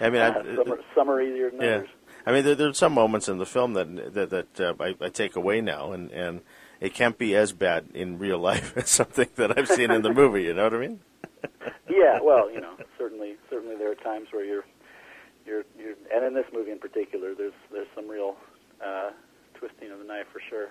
I 0.01 0.09
mean, 0.09 0.21
I, 0.21 0.29
Uh, 0.29 0.43
some, 0.55 0.73
are, 0.73 0.79
some 0.95 1.09
are 1.09 1.21
easier 1.21 1.51
than 1.51 1.61
yeah. 1.61 1.75
others. 1.77 1.89
I 2.25 2.31
mean, 2.33 2.43
there, 2.43 2.55
there's 2.55 2.77
some 2.77 2.93
moments 2.93 3.29
in 3.29 3.37
the 3.37 3.45
film 3.45 3.73
that 3.73 4.13
that, 4.13 4.29
that 4.29 4.59
uh, 4.59 4.73
I, 4.83 4.95
I 4.99 5.09
take 5.09 5.35
away 5.35 5.61
now, 5.61 5.93
and, 5.93 6.11
and 6.11 6.41
it 6.79 6.93
can't 6.93 7.17
be 7.17 7.35
as 7.35 7.53
bad 7.53 7.87
in 7.93 8.17
real 8.19 8.39
life 8.39 8.73
as 8.77 8.89
something 8.89 9.29
that 9.35 9.57
I've 9.57 9.67
seen 9.67 9.91
in 9.91 10.01
the 10.01 10.13
movie. 10.13 10.43
You 10.43 10.53
know 10.53 10.63
what 10.65 10.73
I 10.73 10.79
mean? 10.79 10.99
yeah, 11.89 12.19
well, 12.21 12.51
you 12.51 12.59
know, 12.59 12.73
certainly, 12.97 13.35
certainly 13.49 13.75
there 13.77 13.91
are 13.91 13.95
times 13.95 14.27
where 14.31 14.43
you're, 14.43 14.65
you're, 15.45 15.63
you're, 15.77 15.95
and 16.13 16.25
in 16.25 16.33
this 16.33 16.45
movie 16.53 16.71
in 16.71 16.79
particular, 16.79 17.33
there's 17.35 17.53
there's 17.71 17.87
some 17.95 18.07
real 18.09 18.35
uh, 18.85 19.11
twisting 19.55 19.91
of 19.91 19.99
the 19.99 20.05
knife 20.05 20.27
for 20.33 20.41
sure. 20.49 20.69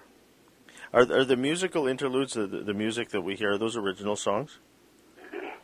Are, 0.92 1.02
are 1.02 1.24
the 1.24 1.36
musical 1.36 1.86
interludes, 1.86 2.32
the, 2.32 2.46
the 2.46 2.74
music 2.74 3.10
that 3.10 3.20
we 3.20 3.36
hear, 3.36 3.52
are 3.52 3.58
those 3.58 3.76
original 3.76 4.16
songs? 4.16 4.58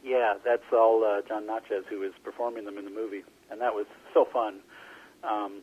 Yeah, 0.02 0.34
that's 0.44 0.64
all 0.72 1.02
uh, 1.02 1.26
Jon 1.26 1.46
Natchez 1.46 1.84
who 1.88 2.02
is 2.02 2.12
performing 2.22 2.66
them 2.66 2.76
in 2.76 2.84
the 2.84 2.90
movie, 2.90 3.24
and 3.50 3.60
that 3.60 3.74
was 3.74 3.86
so 4.12 4.26
fun. 4.30 4.60
Um, 5.22 5.62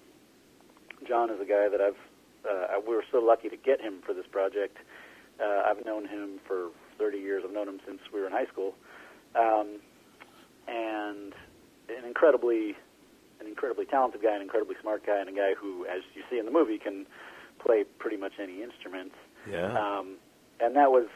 Jon 1.08 1.30
is 1.30 1.40
a 1.40 1.46
guy 1.46 1.70
that 1.70 1.80
I've 1.80 1.98
uh, 2.44 2.80
we 2.88 2.96
were 2.96 3.06
so 3.12 3.20
lucky 3.20 3.50
to 3.50 3.58
get 3.58 3.80
him 3.80 4.02
for 4.04 4.14
this 4.14 4.26
project. 4.32 4.78
Uh, 5.40 5.62
I've 5.66 5.86
known 5.86 6.08
him 6.08 6.40
for 6.48 6.70
30 6.98 7.20
years. 7.20 7.44
I've 7.46 7.54
known 7.54 7.68
him 7.68 7.80
since 7.86 8.00
we 8.12 8.20
were 8.20 8.26
in 8.26 8.32
high 8.32 8.48
school, 8.48 8.74
um, 9.36 9.80
and 10.68 11.34
an 11.90 12.06
incredibly 12.06 12.76
an 13.40 13.48
incredibly 13.48 13.86
talented 13.86 14.22
guy, 14.22 14.36
an 14.36 14.42
incredibly 14.42 14.76
smart 14.82 15.06
guy, 15.06 15.20
and 15.20 15.30
a 15.30 15.34
guy 15.34 15.54
who, 15.60 15.86
as 15.86 16.02
you 16.14 16.24
see 16.30 16.38
in 16.38 16.46
the 16.46 16.52
movie, 16.52 16.78
can 16.78 17.06
play 17.60 17.84
pretty 18.00 18.18
much 18.18 18.34
any 18.42 18.62
instrument. 18.62 19.12
Yeah. 19.50 19.72
Um, 19.78 20.18
and 20.60 20.76
that 20.76 20.92
was 20.92 21.08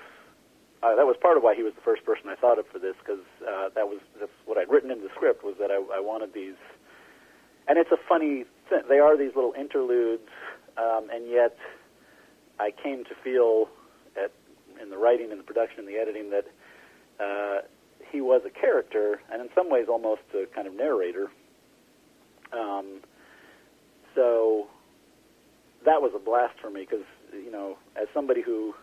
uh, 0.84 0.96
that 0.96 1.06
was 1.06 1.16
part 1.22 1.38
of 1.38 1.44
why 1.44 1.56
he 1.56 1.64
was 1.64 1.74
the 1.74 1.82
first 1.82 2.06
person 2.06 2.30
I 2.30 2.36
thought 2.36 2.60
of 2.60 2.68
for 2.68 2.80
this 2.80 2.96
because 3.00 3.24
uh, 3.42 3.70
that 3.76 3.88
was 3.88 4.00
that's 4.20 4.32
what 4.46 4.58
I'd 4.58 4.70
written 4.70 4.92
in 4.92 5.02
the 5.02 5.10
script 5.16 5.44
was 5.44 5.56
that 5.60 5.72
I, 5.72 5.76
I 5.76 6.00
wanted 6.00 6.34
these. 6.34 6.60
And 7.68 7.80
it's 7.80 7.92
a 7.92 7.98
funny 8.08 8.46
thing. 8.70 8.82
They 8.88 9.00
are 9.00 9.18
these 9.18 9.34
little 9.36 9.54
interludes, 9.58 10.30
um, 10.78 11.10
and 11.12 11.28
yet 11.28 11.58
I 12.60 12.72
came 12.72 13.04
to 13.06 13.16
feel 13.24 13.70
at 14.22 14.32
in 14.82 14.90
the 14.90 14.98
writing 14.98 15.32
and 15.32 15.40
the 15.40 15.44
production 15.44 15.80
and 15.80 15.88
the 15.88 15.98
editing 15.98 16.30
that 16.32 16.46
uh, 17.20 17.62
he 18.12 18.22
was 18.22 18.42
a 18.46 18.50
character 18.50 19.22
and 19.32 19.42
in 19.42 19.50
some 19.56 19.70
ways 19.70 19.86
almost 19.90 20.22
a 20.34 20.46
kind 20.54 20.68
of 20.68 20.76
narrator. 20.76 21.28
Um, 22.54 23.02
so 24.14 24.68
that 25.86 26.02
was 26.02 26.12
a 26.16 26.20
blast 26.20 26.60
for 26.62 26.70
me 26.70 26.82
because 26.82 27.06
you 27.44 27.52
know, 27.52 27.78
as 27.96 28.08
somebody 28.14 28.42
who 28.42 28.74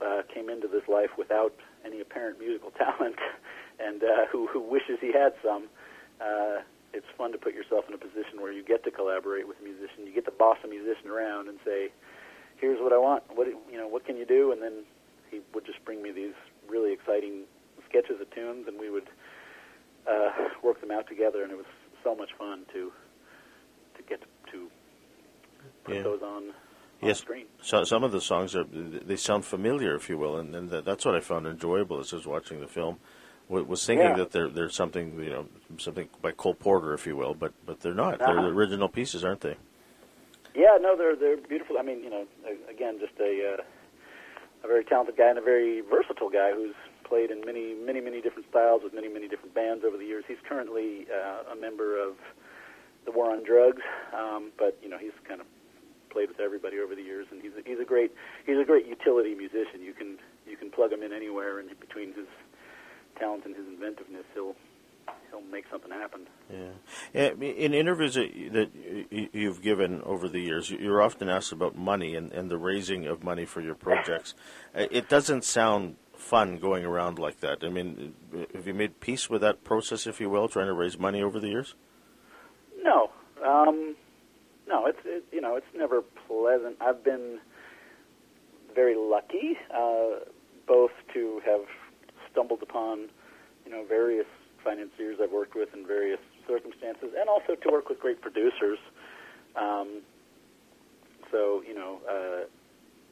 uh, 0.00 0.22
came 0.32 0.48
into 0.48 0.68
this 0.68 0.86
life 0.88 1.10
without 1.18 1.54
any 1.84 2.00
apparent 2.00 2.38
musical 2.38 2.70
talent 2.78 3.16
and 3.78 4.02
uh, 4.02 4.26
who, 4.30 4.46
who 4.46 4.60
wishes 4.60 4.98
he 5.00 5.12
had 5.12 5.32
some, 5.44 5.64
uh, 6.20 6.60
it's 6.92 7.06
fun 7.16 7.32
to 7.32 7.38
put 7.38 7.54
yourself 7.54 7.84
in 7.88 7.94
a 7.94 7.98
position 7.98 8.40
where 8.40 8.52
you 8.52 8.62
get 8.64 8.82
to 8.84 8.90
collaborate 8.90 9.46
with 9.46 9.58
a 9.60 9.62
musician. 9.62 10.06
You 10.06 10.12
get 10.14 10.24
to 10.24 10.30
boss 10.30 10.56
a 10.64 10.68
musician 10.68 11.10
around 11.10 11.48
and 11.48 11.58
say, 11.64 11.90
"Here's 12.56 12.80
what 12.80 12.92
I 12.92 12.98
want. 12.98 13.24
What 13.34 13.46
you 13.46 13.76
know? 13.76 13.86
What 13.86 14.06
can 14.06 14.16
you 14.16 14.24
do?" 14.24 14.52
And 14.52 14.62
then 14.62 14.84
he 15.30 15.40
would 15.54 15.66
just 15.66 15.84
bring 15.84 16.02
me 16.02 16.10
these 16.12 16.32
really 16.66 16.92
exciting 16.92 17.44
sketches 17.88 18.20
of 18.20 18.30
tunes, 18.30 18.66
and 18.66 18.80
we 18.80 18.88
would 18.90 19.08
uh, 20.08 20.30
work 20.62 20.80
them 20.80 20.90
out 20.90 21.06
together. 21.06 21.42
And 21.42 21.52
it 21.52 21.56
was 21.56 21.66
so 22.02 22.14
much 22.14 22.30
fun 22.38 22.64
to 22.72 22.90
to 23.96 24.02
get 24.08 24.22
to 24.52 24.70
put 25.84 25.94
Yeah. 25.96 26.02
those 26.02 26.22
on 26.22 26.44
on 26.46 26.52
Yes. 27.06 27.18
screen. 27.20 27.46
So 27.62 27.84
some 27.84 28.02
of 28.04 28.12
the 28.12 28.20
songs 28.20 28.54
are 28.56 28.64
they 28.64 29.16
sound 29.16 29.44
familiar, 29.44 29.94
if 29.94 30.08
you 30.08 30.18
will, 30.18 30.36
and, 30.38 30.54
and 30.54 30.70
that's 30.70 31.04
what 31.04 31.14
I 31.14 31.20
found 31.20 31.46
enjoyable 31.46 32.00
as 32.00 32.12
I 32.12 32.16
was 32.16 32.26
watching 32.26 32.60
the 32.60 32.66
film. 32.68 32.98
wa- 33.48 33.62
Was 33.62 33.84
thinking 33.86 34.06
Yeah. 34.08 34.16
that 34.16 34.32
they're 34.32 34.48
they're 34.48 34.68
something 34.68 35.18
you 35.22 35.30
know 35.30 35.46
something 35.78 36.08
by 36.22 36.32
Cole 36.32 36.54
Porter, 36.54 36.94
if 36.94 37.06
you 37.06 37.16
will, 37.16 37.34
but 37.34 37.52
but 37.66 37.80
they're 37.80 37.94
not. 37.94 38.18
They're 38.18 38.28
Uh-huh. 38.30 38.42
the 38.42 38.48
original 38.48 38.88
pieces, 38.88 39.24
aren't 39.24 39.40
they? 39.42 39.56
Yeah, 40.54 40.78
no, 40.80 40.96
they're 40.96 41.14
they're 41.16 41.36
beautiful. 41.36 41.78
I 41.78 41.82
mean, 41.82 42.02
you 42.02 42.10
know, 42.10 42.26
again, 42.68 42.98
just 42.98 43.18
a 43.20 43.54
uh, 43.58 43.62
a 44.64 44.66
very 44.68 44.84
talented 44.84 45.16
guy 45.16 45.28
and 45.28 45.38
a 45.38 45.42
very 45.42 45.80
versatile 45.82 46.30
guy 46.30 46.52
who's 46.52 46.74
played 47.04 47.30
in 47.30 47.40
many, 47.46 47.74
many, 47.74 48.00
many 48.00 48.20
different 48.20 48.46
styles 48.50 48.82
with 48.82 48.92
many, 48.92 49.08
many 49.08 49.28
different 49.28 49.54
bands 49.54 49.82
over 49.84 49.96
the 49.96 50.04
years. 50.04 50.24
He's 50.28 50.40
currently 50.48 51.06
uh, 51.10 51.52
a 51.52 51.56
member 51.56 51.96
of 51.98 52.16
the 53.06 53.12
War 53.12 53.30
on 53.30 53.44
Drugs, 53.44 53.82
um, 54.12 54.50
but 54.58 54.76
you 54.82 54.88
know, 54.90 54.98
he's 54.98 55.12
kind 55.26 55.40
of 55.40 55.46
played 56.18 56.28
with 56.28 56.40
everybody 56.40 56.78
over 56.80 56.96
the 56.96 57.02
years, 57.02 57.28
and 57.30 57.40
he's 57.40 57.52
a, 57.52 57.62
he's 57.64 57.78
a 57.78 57.84
great 57.84 58.10
he's 58.44 58.58
a 58.58 58.64
great 58.64 58.86
utility 58.86 59.36
musician. 59.36 59.80
You 59.80 59.92
can 59.92 60.18
you 60.46 60.56
can 60.56 60.68
plug 60.68 60.92
him 60.92 61.02
in 61.04 61.12
anywhere, 61.12 61.60
and 61.60 61.68
between 61.78 62.08
his 62.12 62.26
talent 63.20 63.44
and 63.44 63.54
his 63.54 63.66
inventiveness, 63.68 64.24
he'll 64.34 64.56
he'll 65.30 65.42
make 65.42 65.66
something 65.70 65.92
happen. 65.92 66.26
Yeah. 66.50 67.30
In 67.40 67.72
interviews 67.72 68.14
that 68.14 68.70
you've 69.32 69.62
given 69.62 70.02
over 70.02 70.28
the 70.28 70.40
years, 70.40 70.70
you're 70.70 71.00
often 71.00 71.28
asked 71.28 71.52
about 71.52 71.76
money 71.76 72.16
and, 72.16 72.32
and 72.32 72.50
the 72.50 72.58
raising 72.58 73.06
of 73.06 73.22
money 73.22 73.44
for 73.44 73.60
your 73.60 73.76
projects. 73.76 74.34
It 74.74 75.08
doesn't 75.08 75.44
sound 75.44 75.96
fun 76.16 76.58
going 76.58 76.84
around 76.84 77.20
like 77.20 77.38
that. 77.40 77.58
I 77.62 77.68
mean, 77.68 78.14
have 78.54 78.66
you 78.66 78.74
made 78.74 78.98
peace 78.98 79.30
with 79.30 79.40
that 79.42 79.62
process, 79.62 80.06
if 80.06 80.20
you 80.20 80.28
will, 80.28 80.48
trying 80.48 80.66
to 80.66 80.74
raise 80.74 80.98
money 80.98 81.22
over 81.22 81.38
the 81.38 81.48
years? 81.48 81.74
No, 82.82 83.10
um, 83.46 83.96
no. 84.68 84.86
It's 84.86 84.98
it, 85.04 85.24
you 85.32 85.40
know, 85.40 85.56
it's 85.56 85.66
never 85.74 86.02
pleasant. 86.26 86.76
I've 86.80 87.02
been 87.02 87.38
very 88.74 88.94
lucky, 88.96 89.56
uh, 89.74 90.24
both 90.66 90.92
to 91.14 91.40
have 91.44 91.62
stumbled 92.30 92.62
upon, 92.62 93.08
you 93.64 93.72
know, 93.72 93.84
various 93.88 94.26
financiers 94.62 95.18
I've 95.22 95.32
worked 95.32 95.54
with 95.56 95.72
in 95.74 95.86
various 95.86 96.20
circumstances, 96.46 97.10
and 97.18 97.28
also 97.28 97.54
to 97.54 97.72
work 97.72 97.88
with 97.88 97.98
great 97.98 98.20
producers. 98.20 98.78
Um, 99.56 100.02
so, 101.30 101.62
you 101.66 101.74
know, 101.74 102.00
uh, 102.08 102.44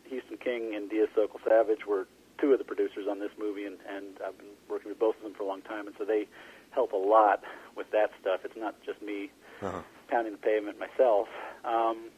Houston 0.08 0.36
King 0.36 0.74
and 0.74 0.88
Dia 0.88 1.06
Sokol 1.14 1.40
Savage 1.44 1.86
were 1.86 2.06
two 2.38 2.52
of 2.52 2.58
the 2.58 2.64
producers 2.64 3.06
on 3.10 3.18
this 3.18 3.30
movie, 3.38 3.64
and, 3.64 3.78
and 3.88 4.18
I've 4.24 4.36
been 4.38 4.54
working 4.68 4.90
with 4.90 4.98
both 4.98 5.16
of 5.16 5.22
them 5.22 5.34
for 5.34 5.42
a 5.42 5.46
long 5.46 5.62
time, 5.62 5.86
and 5.86 5.96
so 5.98 6.04
they 6.04 6.28
help 6.70 6.92
a 6.92 6.96
lot 6.96 7.42
with 7.76 7.90
that 7.92 8.10
stuff. 8.20 8.40
It's 8.44 8.56
not 8.56 8.74
just 8.84 9.00
me 9.02 9.30
uh-huh. 9.62 9.80
Pounding 10.08 10.32
the 10.32 10.38
pavement 10.38 10.78
myself. 10.78 11.28
Um, 11.64 12.10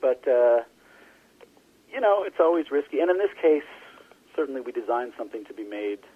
but, 0.00 0.26
uh, 0.26 0.62
you 1.92 2.00
know, 2.00 2.22
it's 2.24 2.40
always 2.40 2.70
risky. 2.70 3.00
And 3.00 3.10
in 3.10 3.18
this 3.18 3.30
case, 3.40 3.68
certainly 4.34 4.60
we 4.60 4.72
designed 4.72 5.12
something 5.16 5.44
to 5.46 5.54
be 5.54 5.64
made– 5.64 5.98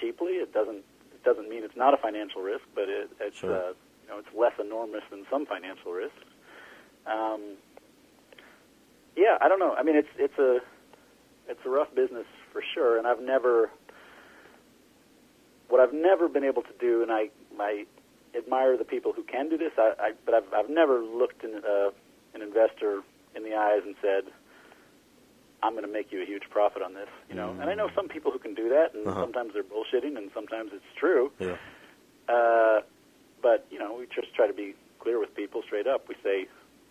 cheaply. 0.00 0.32
It 0.32 0.52
doesn't 0.52 0.84
it 1.12 1.24
doesn't 1.24 1.48
mean 1.48 1.64
it's 1.64 1.76
not 1.76 1.94
a 1.94 1.96
financial 1.96 2.42
risk, 2.42 2.64
but 2.74 2.88
it, 2.88 3.10
it's 3.20 3.38
sure. 3.38 3.56
uh, 3.56 3.72
you 4.02 4.08
know 4.08 4.18
it's 4.18 4.28
less 4.36 4.52
enormous 4.60 5.02
than 5.10 5.24
some 5.30 5.46
financial 5.46 5.92
risks. 5.92 6.24
Um, 7.06 7.56
yeah, 9.16 9.38
I 9.40 9.48
don't 9.48 9.58
know. 9.58 9.74
I 9.74 9.82
mean, 9.82 9.96
it's 9.96 10.08
it's 10.18 10.38
a 10.38 10.60
it's 11.48 11.60
a 11.64 11.70
rough 11.70 11.94
business 11.94 12.26
for 12.52 12.62
sure, 12.74 12.98
and 12.98 13.06
I've 13.06 13.20
never 13.20 13.70
what 15.68 15.80
I've 15.80 15.94
never 15.94 16.28
been 16.28 16.44
able 16.44 16.62
to 16.62 16.74
do, 16.80 17.02
and 17.02 17.10
I 17.10 17.30
I 17.58 17.86
admire 18.36 18.76
the 18.76 18.84
people 18.84 19.12
who 19.12 19.22
can 19.22 19.48
do 19.48 19.56
this. 19.56 19.72
I, 19.78 19.92
I 19.98 20.12
but 20.24 20.34
I've 20.34 20.52
I've 20.54 20.70
never 20.70 21.00
looked 21.00 21.44
in, 21.44 21.56
uh, 21.56 21.90
an 22.34 22.42
investor 22.42 23.02
in 23.34 23.44
the 23.44 23.54
eyes 23.54 23.82
and 23.84 23.94
said, 24.00 24.32
I'm 25.62 25.72
going 25.72 25.84
to 25.84 25.92
make 25.92 26.12
you 26.12 26.22
a 26.22 26.26
huge 26.26 26.44
profit 26.50 26.82
on 26.82 26.94
this, 26.94 27.08
you 27.28 27.34
know. 27.34 27.48
Mm. 27.48 27.62
And 27.62 27.70
I 27.70 27.74
know 27.74 27.90
some 27.94 28.08
people 28.08 28.30
who 28.30 28.38
can 28.38 28.54
do 28.54 28.68
that, 28.68 28.94
and 28.94 29.06
uh-huh. 29.06 29.20
sometimes 29.20 29.52
they're 29.54 29.62
bullshitting, 29.62 30.16
and 30.16 30.30
sometimes 30.32 30.70
it's 30.72 30.84
true. 30.96 31.32
Yeah. 31.38 31.56
Uh, 32.28 32.80
but 33.42 33.66
you 33.70 33.78
know, 33.78 33.96
we 33.98 34.06
just 34.06 34.34
try 34.34 34.46
to 34.46 34.52
be 34.52 34.74
clear 35.00 35.18
with 35.18 35.34
people 35.34 35.62
straight 35.66 35.86
up. 35.86 36.08
We 36.08 36.14
say, 36.22 36.46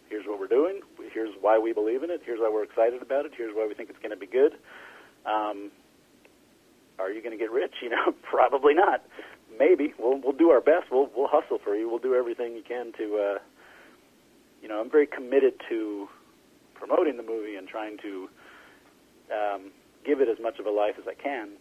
here's 0.09 0.25
what 0.25 0.39
we're 0.39 0.47
doing. 0.47 0.81
Here's 1.13 1.33
why 1.39 1.59
we 1.59 1.73
believe 1.73 2.03
in 2.03 2.09
it. 2.09 2.21
Here's 2.25 2.39
why 2.39 2.49
we're 2.51 2.63
excited 2.63 3.01
about 3.01 3.25
it. 3.25 3.31
Here's 3.37 3.53
why 3.55 3.65
we 3.67 3.73
think 3.73 3.89
it's 3.89 3.99
going 3.99 4.11
to 4.11 4.17
be 4.17 4.27
good. 4.27 4.53
Um, 5.25 5.71
are 6.99 7.11
you 7.11 7.21
going 7.21 7.37
to 7.37 7.37
get 7.37 7.51
rich? 7.51 7.73
You 7.81 7.89
know, 7.89 8.13
probably 8.23 8.73
not. 8.73 9.05
Maybe 9.59 9.93
we'll 9.97 10.19
we'll 10.19 10.37
do 10.37 10.49
our 10.49 10.61
best. 10.61 10.91
We'll 10.91 11.09
we'll 11.15 11.27
hustle 11.27 11.59
for 11.63 11.75
you. 11.75 11.89
We'll 11.89 11.99
do 11.99 12.15
everything 12.15 12.55
you 12.55 12.63
can 12.63 12.93
to. 12.97 13.17
Uh, 13.17 13.39
you 14.61 14.67
know, 14.67 14.81
I'm 14.81 14.89
very 14.89 15.07
committed 15.07 15.53
to 15.69 16.07
promoting 16.73 17.17
the 17.17 17.23
movie 17.23 17.55
and 17.55 17.67
trying 17.67 17.97
to 17.99 18.29
um, 19.31 19.71
give 20.05 20.21
it 20.21 20.29
as 20.29 20.37
much 20.41 20.59
of 20.59 20.65
a 20.65 20.71
life 20.71 20.95
as 20.99 21.07
I 21.07 21.13
can. 21.13 21.51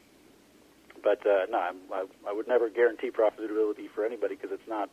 But 1.03 1.27
uh, 1.27 1.47
no, 1.51 1.59
I'm, 1.59 1.77
I, 1.93 2.05
I 2.29 2.33
would 2.33 2.49
never 2.49 2.71
guarantee 2.71 3.11
profitability 3.11 3.91
for 3.95 4.05
anybody 4.05 4.35
because 4.35 4.51
it's 4.53 4.69
not 4.69 4.91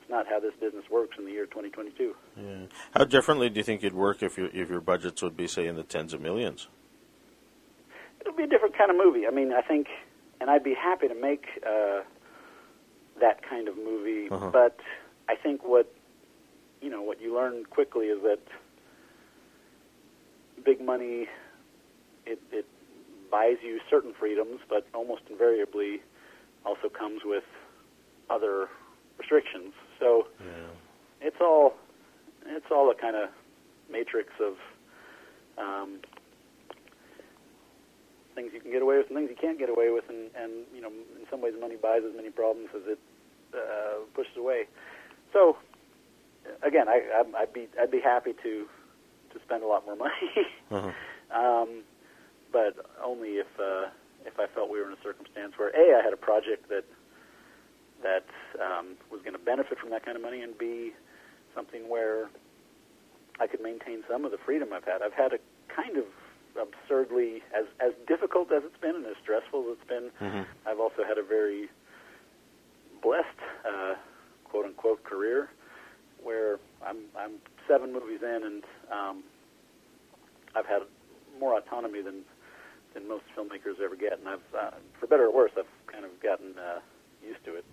it's 0.00 0.10
not 0.10 0.26
how 0.28 0.38
this 0.38 0.52
business 0.60 0.84
works 0.90 1.16
in 1.18 1.24
the 1.24 1.32
year 1.32 1.46
2022. 1.46 2.14
Yeah. 2.36 2.66
How 2.94 3.04
differently 3.04 3.48
do 3.48 3.58
you 3.58 3.64
think 3.64 3.82
it'd 3.82 3.94
work 3.94 4.22
if 4.22 4.36
your 4.36 4.48
if 4.52 4.68
your 4.68 4.80
budgets 4.80 5.22
would 5.22 5.36
be 5.36 5.46
say 5.46 5.66
in 5.66 5.76
the 5.76 5.82
tens 5.82 6.12
of 6.12 6.20
millions? 6.20 6.68
It'll 8.20 8.36
be 8.36 8.44
a 8.44 8.48
different 8.48 8.76
kind 8.76 8.90
of 8.90 8.96
movie. 8.96 9.26
I 9.26 9.30
mean, 9.30 9.52
I 9.52 9.62
think, 9.62 9.86
and 10.40 10.50
I'd 10.50 10.64
be 10.64 10.74
happy 10.74 11.06
to 11.08 11.14
make 11.14 11.46
uh, 11.64 12.00
that 13.20 13.42
kind 13.48 13.68
of 13.68 13.76
movie. 13.76 14.28
Uh-huh. 14.30 14.50
But 14.52 14.78
I 15.28 15.34
think 15.36 15.62
what 15.64 15.92
you 16.80 16.90
know 16.90 17.02
what 17.02 17.20
you 17.20 17.34
learn 17.34 17.64
quickly 17.64 18.06
is 18.06 18.22
that 18.22 18.40
big 20.64 20.80
money 20.80 21.28
it, 22.26 22.40
it 22.50 22.66
buys 23.30 23.56
you 23.62 23.80
certain 23.88 24.12
freedoms, 24.18 24.60
but 24.68 24.86
almost 24.94 25.22
invariably 25.30 26.02
also 26.64 26.88
comes 26.88 27.22
with 27.24 27.44
other 28.28 28.68
restrictions. 29.18 29.72
So 29.98 30.26
yeah. 30.40 31.28
it's 31.28 31.36
all 31.40 31.74
it's 32.44 32.66
all 32.70 32.90
a 32.90 32.94
kind 32.94 33.16
of 33.16 33.30
matrix 33.90 34.30
of 34.40 34.54
um, 35.58 36.00
things 38.36 38.52
you 38.54 38.60
can 38.60 38.70
get 38.70 38.82
away 38.82 38.98
with 38.98 39.08
and 39.08 39.16
things 39.16 39.30
you 39.30 39.40
can't 39.40 39.58
get 39.58 39.68
away 39.68 39.90
with, 39.90 40.04
and, 40.08 40.30
and 40.36 40.68
you 40.74 40.80
know 40.80 40.92
in 40.92 41.26
some 41.30 41.40
ways 41.40 41.54
money 41.58 41.74
buys 41.74 42.02
as 42.06 42.14
many 42.14 42.30
problems 42.30 42.68
as 42.76 42.82
it 42.86 43.00
uh, 43.56 44.04
pushes 44.14 44.36
away. 44.36 44.68
So 45.32 45.56
again, 46.62 46.88
I, 46.88 47.02
I'd 47.36 47.52
be 47.52 47.66
I'd 47.80 47.90
be 47.90 48.00
happy 48.00 48.32
to 48.42 48.66
to 49.32 49.36
spend 49.44 49.62
a 49.62 49.66
lot 49.66 49.84
more 49.84 49.96
money. 49.96 50.30
uh-huh. 50.70 50.92
um, 51.34 51.82
but 52.52 52.76
only 53.02 53.40
if 53.40 53.48
uh, 53.58 53.88
if 54.24 54.38
I 54.38 54.46
felt 54.54 54.70
we 54.70 54.78
were 54.78 54.86
in 54.86 54.92
a 54.92 55.02
circumstance 55.02 55.54
where 55.56 55.70
a 55.70 55.98
I 55.98 56.04
had 56.04 56.12
a 56.12 56.20
project 56.20 56.68
that 56.68 56.84
that 58.02 58.26
um, 58.60 58.96
was 59.10 59.22
going 59.22 59.32
to 59.32 59.42
benefit 59.42 59.78
from 59.78 59.90
that 59.90 60.04
kind 60.04 60.16
of 60.16 60.22
money, 60.22 60.42
and 60.42 60.56
b 60.56 60.92
something 61.54 61.88
where 61.88 62.28
I 63.40 63.46
could 63.46 63.62
maintain 63.62 64.04
some 64.08 64.24
of 64.24 64.30
the 64.30 64.38
freedom 64.38 64.72
I've 64.72 64.84
had. 64.84 65.02
I've 65.02 65.14
had 65.14 65.32
a 65.32 65.38
kind 65.74 65.96
of 65.96 66.04
absurdly 66.60 67.42
as 67.56 67.66
as 67.80 67.92
difficult 68.06 68.52
as 68.52 68.62
it's 68.64 68.80
been 68.80 68.96
and 68.96 69.06
as 69.06 69.16
stressful 69.22 69.64
as 69.70 69.78
it's 69.78 69.88
been. 69.88 70.10
Mm-hmm. 70.20 70.42
I've 70.68 70.80
also 70.80 71.04
had 71.06 71.18
a 71.18 71.22
very 71.22 71.68
blessed 73.02 73.40
uh, 73.68 73.94
quote 74.44 74.66
unquote 74.66 75.04
career 75.04 75.48
where 76.22 76.58
I'm 76.84 76.98
I'm 77.18 77.32
seven 77.68 77.92
movies 77.92 78.20
in 78.22 78.42
and 78.44 78.64
um, 78.92 79.22
I've 80.54 80.66
had 80.66 80.82
more 81.38 81.56
autonomy 81.58 82.02
than 82.02 82.22
than 82.94 83.06
most 83.08 83.24
filmmakers 83.36 83.78
ever 83.84 83.94
get, 83.94 84.18
and 84.18 84.28
I've, 84.28 84.54
uh, 84.58 84.70
for 84.98 85.06
better 85.06 85.26
or 85.26 85.34
worse, 85.34 85.52
I've 85.56 85.92
kind 85.92 86.04
of 86.04 86.10
gotten 86.22 86.54
uh, 86.58 86.80
used 87.22 87.44
to 87.44 87.56
it. 87.56 87.64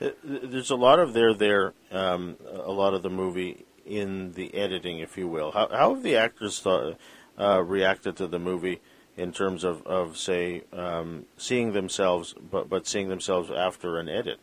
Uh, 0.00 0.10
there's 0.22 0.70
a 0.70 0.76
lot 0.76 1.00
of 1.00 1.12
there 1.14 1.34
there, 1.34 1.74
um, 1.90 2.36
a 2.48 2.70
lot 2.70 2.94
of 2.94 3.02
the 3.02 3.10
movie 3.10 3.66
in 3.84 4.32
the 4.32 4.54
editing, 4.54 5.00
if 5.00 5.18
you 5.18 5.26
will. 5.26 5.50
How, 5.50 5.68
how 5.68 5.94
have 5.94 6.02
the 6.04 6.16
actors 6.16 6.60
thought, 6.60 6.96
uh, 7.38 7.62
reacted 7.62 8.16
to 8.16 8.26
the 8.26 8.38
movie 8.38 8.80
in 9.16 9.32
terms 9.32 9.64
of, 9.64 9.86
of 9.86 10.16
say, 10.16 10.62
um, 10.72 11.24
seeing 11.36 11.72
themselves, 11.72 12.34
but 12.50 12.68
but 12.68 12.86
seeing 12.86 13.08
themselves 13.08 13.50
after 13.50 13.98
an 13.98 14.08
edit? 14.08 14.38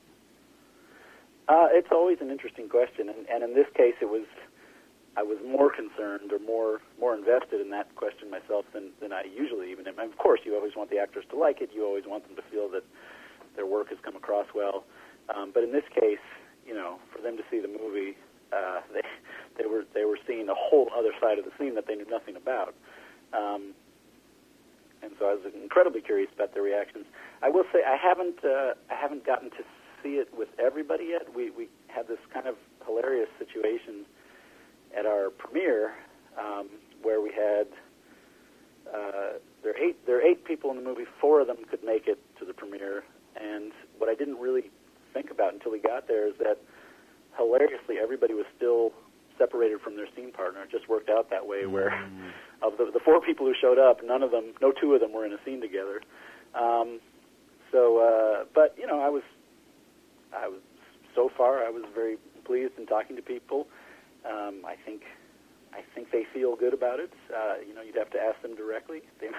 Uh, 1.47 1.67
it's 1.71 1.89
always 1.91 2.17
an 2.21 2.31
interesting 2.31 2.69
question, 2.69 3.09
and, 3.09 3.27
and 3.29 3.43
in 3.43 3.53
this 3.53 3.67
case, 3.75 3.95
it 4.01 4.09
was 4.09 4.25
I 5.15 5.21
was 5.21 5.37
more 5.45 5.71
concerned 5.71 6.31
or 6.31 6.39
more 6.39 6.81
more 6.99 7.15
invested 7.15 7.61
in 7.61 7.69
that 7.69 7.93
question 7.95 8.31
myself 8.31 8.65
than 8.73 8.91
than 8.99 9.13
I 9.13 9.23
usually 9.23 9.71
even 9.71 9.87
am. 9.87 9.99
And 9.99 10.11
of 10.11 10.17
course, 10.17 10.39
you 10.43 10.55
always 10.55 10.75
want 10.75 10.89
the 10.89 10.97
actors 10.97 11.25
to 11.29 11.37
like 11.37 11.61
it. 11.61 11.69
You 11.73 11.85
always 11.85 12.05
want 12.07 12.25
them 12.27 12.35
to 12.35 12.41
feel 12.51 12.69
that 12.69 12.83
their 13.55 13.67
work 13.67 13.89
has 13.89 13.99
come 14.01 14.15
across 14.15 14.47
well. 14.55 14.85
Um, 15.33 15.51
but 15.53 15.63
in 15.63 15.71
this 15.71 15.83
case, 15.93 16.23
you 16.65 16.73
know, 16.73 16.97
for 17.11 17.21
them 17.21 17.37
to 17.37 17.43
see 17.51 17.59
the 17.59 17.67
movie, 17.67 18.17
uh, 18.53 18.81
they 18.93 19.01
they 19.57 19.65
were 19.65 19.83
they 19.93 20.05
were 20.05 20.17
seeing 20.27 20.49
a 20.49 20.55
whole 20.55 20.89
other 20.95 21.11
side 21.21 21.39
of 21.39 21.45
the 21.45 21.51
scene 21.57 21.75
that 21.75 21.87
they 21.87 21.95
knew 21.95 22.09
nothing 22.09 22.35
about. 22.35 22.75
Um, 23.33 23.73
and 25.01 25.11
so 25.19 25.25
I 25.25 25.33
was 25.33 25.51
incredibly 25.53 26.01
curious 26.01 26.29
about 26.33 26.53
their 26.53 26.63
reactions. 26.63 27.05
I 27.41 27.49
will 27.49 27.65
say 27.73 27.79
I 27.85 27.97
haven't 27.97 28.43
uh, 28.43 28.73
I 28.89 28.95
haven't 28.95 29.25
gotten 29.25 29.49
to 29.51 29.63
see 30.01 30.15
it 30.15 30.29
with 30.35 30.49
everybody 30.59 31.09
yet. 31.11 31.33
We 31.35 31.51
we 31.51 31.67
had 31.87 32.07
this 32.07 32.19
kind 32.33 32.47
of 32.47 32.55
hilarious 32.85 33.29
situation 33.37 34.05
at 34.95 35.05
our 35.05 35.29
premiere 35.29 35.93
um, 36.39 36.69
where 37.01 37.21
we 37.21 37.31
had 37.31 37.67
uh, 38.93 39.39
there 39.63 39.77
eight 39.77 40.05
there 40.05 40.17
are 40.17 40.21
eight 40.21 40.45
people 40.45 40.69
in 40.71 40.77
the 40.77 40.83
movie. 40.83 41.05
Four 41.19 41.41
of 41.41 41.47
them 41.47 41.57
could 41.69 41.83
make 41.83 42.07
it 42.07 42.19
to 42.39 42.45
the 42.45 42.53
premiere, 42.53 43.03
and 43.35 43.71
what 43.97 44.09
I 44.09 44.15
didn't 44.15 44.39
really 44.39 44.71
think 45.13 45.31
about 45.31 45.53
until 45.53 45.71
we 45.71 45.79
got 45.79 46.07
there 46.07 46.27
is 46.27 46.33
that 46.39 46.57
hilariously 47.37 47.97
everybody 48.01 48.33
was 48.33 48.45
still 48.55 48.91
separated 49.37 49.81
from 49.81 49.95
their 49.95 50.07
scene 50.15 50.31
partner. 50.31 50.63
It 50.63 50.71
just 50.71 50.87
worked 50.87 51.09
out 51.09 51.29
that 51.29 51.47
way. 51.47 51.65
Where 51.65 51.89
mm. 51.89 52.31
of 52.61 52.77
the, 52.77 52.91
the 52.91 52.99
four 52.99 53.21
people 53.21 53.45
who 53.45 53.53
showed 53.59 53.79
up, 53.79 53.99
none 54.03 54.23
of 54.23 54.31
them, 54.31 54.53
no 54.61 54.71
two 54.71 54.93
of 54.93 55.01
them 55.01 55.13
were 55.13 55.25
in 55.25 55.33
a 55.33 55.39
scene 55.45 55.61
together. 55.61 56.01
Um, 56.53 56.99
so, 57.71 57.97
uh, 57.97 58.45
but 58.53 58.75
you 58.77 58.85
know, 58.85 59.01
I 59.01 59.09
was, 59.09 59.23
I 60.35 60.47
was 60.47 60.61
so 61.15 61.29
far, 61.35 61.65
I 61.65 61.69
was 61.69 61.83
very 61.93 62.17
pleased 62.45 62.73
in 62.77 62.85
talking 62.85 63.15
to 63.15 63.21
people. 63.21 63.67
Um, 64.25 64.63
I 64.65 64.75
think 64.85 65.01
I 65.73 65.81
think 65.95 66.11
they 66.11 66.23
feel 66.33 66.55
good 66.55 66.73
about 66.73 66.99
it. 66.99 67.11
Uh, 67.35 67.55
you 67.67 67.73
know, 67.73 67.81
you'd 67.81 67.95
have 67.95 68.11
to 68.11 68.19
ask 68.19 68.41
them 68.41 68.55
directly. 68.55 69.01
They, 69.19 69.29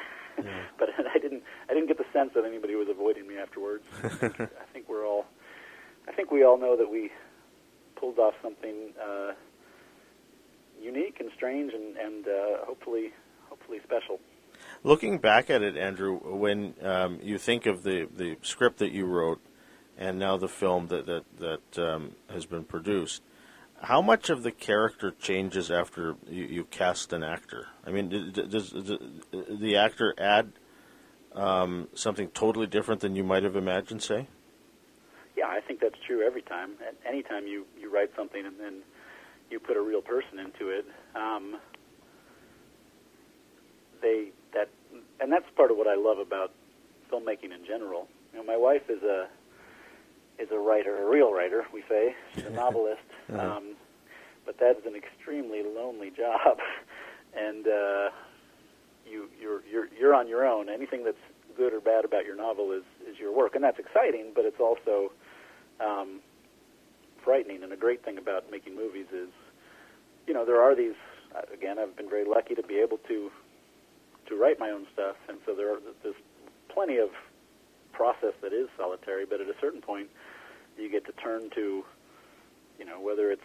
yeah. 0.43 0.65
but 0.81 0.89
I 1.15 1.19
didn't. 1.19 1.45
I 1.71 1.75
didn't 1.75 1.87
get 1.87 1.97
the 1.97 2.11
sense 2.13 2.31
that 2.35 2.45
anybody 2.45 2.75
was 2.75 2.89
avoiding 2.91 3.29
me 3.29 3.39
afterwards. 3.39 3.85
I 4.03 4.67
think 4.73 4.89
we're 4.89 5.07
all. 5.07 5.27
I 6.09 6.13
think 6.13 6.33
we 6.33 6.45
all 6.45 6.59
know 6.59 6.77
that 6.77 6.91
we 6.91 7.13
pulled 8.05 8.19
off 8.19 8.35
something 8.43 8.93
uh, 9.03 9.33
unique 10.81 11.17
and 11.21 11.31
strange, 11.35 11.73
and, 11.73 11.97
and 11.97 12.27
uh, 12.27 12.65
hopefully, 12.67 13.13
hopefully 13.49 13.79
special. 13.83 14.21
Looking 14.83 15.19
back 15.19 15.49
at 15.49 15.63
it, 15.63 15.77
Andrew, 15.77 16.19
when 16.19 16.75
um, 16.83 17.19
you 17.23 17.39
think 17.39 17.65
of 17.65 17.83
the, 17.83 18.07
the 18.15 18.37
script 18.43 18.79
that 18.79 18.93
you 18.93 19.07
wrote, 19.07 19.41
and 19.97 20.19
now 20.19 20.37
the 20.37 20.49
film 20.49 20.89
that 20.89 21.07
that 21.07 21.25
that 21.39 21.79
um, 21.83 22.13
has 22.29 22.47
been 22.47 22.65
produced, 22.65 23.23
how 23.81 24.03
much 24.03 24.29
of 24.29 24.43
the 24.43 24.51
character 24.51 25.15
changes 25.19 25.71
after 25.71 26.17
you, 26.29 26.45
you 26.45 26.65
cast 26.65 27.13
an 27.13 27.23
actor? 27.23 27.69
I 27.87 27.91
mean, 27.91 28.33
does, 28.33 28.71
does 28.71 28.93
the 29.33 29.77
actor 29.77 30.15
add 30.19 30.53
um, 31.33 31.89
something 31.95 32.29
totally 32.29 32.67
different 32.67 33.01
than 33.01 33.17
you 33.17 33.25
might 33.25 33.45
have 33.45 33.57
imagined? 33.57 34.03
Say. 34.03 34.27
Yeah, 35.37 35.47
I 35.49 35.61
think 35.61 35.81
that's 35.81 35.99
true 36.07 36.23
every 36.25 36.43
time. 36.43 36.73
Anytime 37.09 37.47
you 37.47 37.65
you 37.81 37.93
write 37.93 38.11
something 38.17 38.45
and 38.47 38.59
then 38.59 38.83
you 39.51 39.59
put 39.59 39.77
a 39.77 39.83
real 39.83 40.01
person 40.03 40.39
into 40.39 40.71
it, 40.71 40.87
um, 41.15 41.57
they 44.01 44.29
that 44.53 44.69
and 45.21 45.33
that's 45.33 45.47
part 45.57 45.71
of 45.71 45.77
what 45.77 45.87
I 45.89 45.95
love 45.97 46.19
about 46.19 46.53
filmmaking 47.11 47.53
in 47.55 47.65
general. 47.67 48.09
You 48.33 48.39
know, 48.41 48.45
my 48.45 48.57
wife 48.57 48.89
is 48.89 49.03
a 49.03 49.29
is 50.39 50.49
a 50.53 50.59
writer, 50.59 51.07
a 51.07 51.09
real 51.09 51.33
writer, 51.33 51.65
we 51.73 51.83
say, 51.89 52.15
She's 52.35 52.45
a 52.45 52.51
novelist. 52.65 53.03
uh-huh. 53.33 53.57
um, 53.57 53.77
but 54.47 54.57
that's 54.59 54.85
an 54.85 54.95
extremely 54.95 55.63
lonely 55.63 56.11
job, 56.11 56.59
and 57.37 57.67
uh, 57.67 58.11
you 59.07 59.29
you're 59.41 59.63
you're 59.71 59.89
you're 59.99 60.15
on 60.15 60.29
your 60.29 60.47
own. 60.47 60.69
Anything 60.69 61.03
that's 61.05 61.17
good 61.57 61.73
or 61.73 61.81
bad 61.81 62.05
about 62.05 62.27
your 62.27 62.37
novel 62.37 62.73
is 62.73 62.83
is 63.11 63.19
your 63.19 63.35
work, 63.35 63.55
and 63.55 63.65
that's 63.65 63.79
exciting. 63.79 64.33
But 64.35 64.45
it's 64.45 64.61
also 64.61 65.13
um, 65.85 66.21
frightening. 67.23 67.63
And 67.63 67.73
a 67.73 67.77
great 67.77 68.05
thing 68.05 68.19
about 68.19 68.51
making 68.51 68.77
movies 68.77 69.07
is, 69.13 69.29
you 70.27 70.35
know, 70.35 70.45
there 70.45 70.61
are 70.61 70.75
these. 70.75 70.95
Again, 71.53 71.79
I've 71.81 71.97
been 71.97 72.09
very 72.09 72.25
lucky 72.25 72.55
to 72.55 72.63
be 72.63 72.77
able 72.77 72.99
to 73.09 73.31
to 74.29 74.37
write 74.37 74.59
my 74.59 74.71
own 74.71 74.87
stuff, 74.93 75.17
and 75.29 75.39
so 75.45 75.55
there 75.55 75.75
are, 75.75 75.79
there's 76.03 76.15
plenty 76.69 76.97
of 76.97 77.11
process 77.93 78.33
that 78.41 78.53
is 78.53 78.69
solitary. 78.77 79.27
But 79.27 79.41
at 79.41 79.49
a 79.49 79.55
certain 79.61 79.81
point, 79.81 80.09
you 80.79 80.91
get 80.91 81.05
to 81.07 81.13
turn 81.13 81.51
to, 81.55 81.85
you 82.79 82.85
know, 82.85 83.01
whether 83.01 83.31
it's 83.31 83.43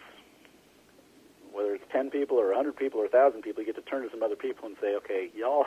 whether 1.52 1.74
it's 1.74 1.84
ten 1.90 2.10
people 2.10 2.38
or 2.38 2.52
a 2.52 2.56
hundred 2.56 2.76
people 2.76 3.00
or 3.00 3.06
a 3.06 3.08
thousand 3.08 3.42
people, 3.42 3.62
you 3.62 3.66
get 3.66 3.82
to 3.82 3.90
turn 3.90 4.02
to 4.02 4.10
some 4.10 4.22
other 4.22 4.36
people 4.36 4.66
and 4.66 4.76
say, 4.80 4.94
okay, 4.96 5.30
y'all, 5.34 5.66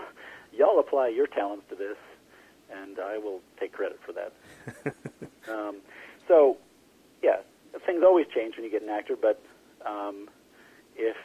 y'all 0.53 0.79
apply 0.79 1.09
your 1.09 1.27
talents 1.27 1.65
to 1.69 1.75
this, 1.75 1.97
and 2.71 2.99
I 2.99 3.17
will 3.17 3.41
take 3.59 3.73
credit 3.73 3.99
for 4.05 4.13
that. 4.13 4.33
um, 5.51 5.77
so, 6.27 6.57
yeah, 7.21 7.37
things 7.85 8.03
always 8.03 8.27
change 8.33 8.55
when 8.55 8.65
you 8.65 8.71
get 8.71 8.83
an 8.83 8.89
actor, 8.89 9.15
but 9.19 9.41
um, 9.85 10.29
if 10.95 11.17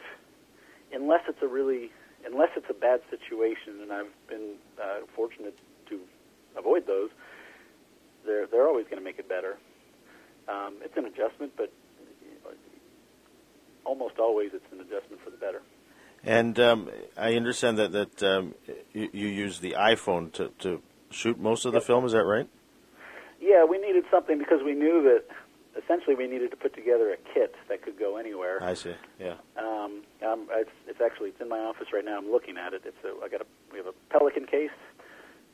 unless 0.93 1.21
it's 1.27 1.41
a 1.41 1.47
really 1.47 1.91
unless 2.25 2.49
it's 2.57 2.69
a 2.69 2.73
bad 2.73 3.01
situation, 3.09 3.81
and 3.81 3.91
I've 3.91 4.27
been 4.27 4.55
uh, 4.81 5.05
fortunate 5.15 5.57
to 5.89 5.99
avoid 6.57 6.87
those, 6.87 7.09
they're 8.25 8.47
they're 8.47 8.67
always 8.67 8.85
going 8.85 8.97
to 8.97 9.03
make 9.03 9.19
it 9.19 9.29
better. 9.29 9.57
Um, 10.47 10.77
it's 10.83 10.97
an 10.97 11.05
adjustment, 11.05 11.53
but 11.55 11.71
almost 13.85 14.19
always 14.19 14.51
it's 14.53 14.71
an 14.71 14.79
adjustment 14.79 15.21
for 15.23 15.29
the 15.31 15.37
better. 15.37 15.61
And 16.23 16.59
um, 16.59 16.89
I 17.17 17.35
understand 17.35 17.77
that 17.77 17.91
that 17.91 18.23
um, 18.23 18.55
you, 18.93 19.09
you, 19.13 19.27
use 19.27 19.59
the 19.59 19.75
iPhone 19.79 20.31
to, 20.33 20.51
to 20.59 20.81
shoot 21.09 21.39
most 21.39 21.65
of 21.65 21.73
the 21.73 21.81
film. 21.81 22.05
Is 22.05 22.11
that 22.11 22.23
right? 22.23 22.47
Yeah, 23.39 23.63
we 23.65 23.77
needed 23.77 24.03
something 24.11 24.37
because 24.37 24.61
we 24.63 24.73
knew 24.73 25.01
that 25.03 25.23
essentially 25.81 26.15
we 26.15 26.27
needed 26.27 26.51
to 26.51 26.57
put 26.57 26.73
together 26.73 27.11
a 27.11 27.17
kit 27.33 27.55
that 27.69 27.81
could 27.81 27.97
go 27.97 28.17
anywhere. 28.17 28.61
I 28.61 28.73
see. 28.73 28.93
Yeah. 29.19 29.35
Um, 29.57 30.03
um, 30.25 30.47
it's, 30.51 30.71
it's 30.87 31.01
actually 31.01 31.29
it's 31.29 31.41
in 31.41 31.49
my 31.49 31.59
office 31.59 31.87
right 31.93 32.03
now. 32.03 32.17
I'm 32.17 32.31
looking 32.31 32.57
at 32.57 32.73
it. 32.73 32.83
It's 32.85 32.97
a, 33.03 33.23
I 33.23 33.29
got 33.29 33.41
a 33.41 33.45
we 33.71 33.77
have 33.77 33.87
a 33.87 33.93
Pelican 34.09 34.45
case 34.45 34.69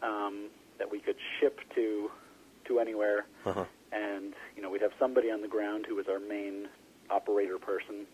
um, 0.02 0.50
that 0.78 0.90
we 0.90 1.00
could 1.00 1.18
ship 1.40 1.60
to 1.76 2.10
to 2.66 2.80
anywhere, 2.80 3.26
uh-huh. 3.46 3.66
and 3.92 4.34
you 4.56 4.62
know 4.62 4.70
we'd 4.72 4.82
have 4.82 4.94
somebody 5.00 5.30
on 5.30 5.42
the 5.42 5.48
ground 5.48 5.86
who 5.88 5.96
was 5.96 6.08
our 6.08 6.20
main 6.20 6.68
operator 7.10 7.60
person, 7.60 8.08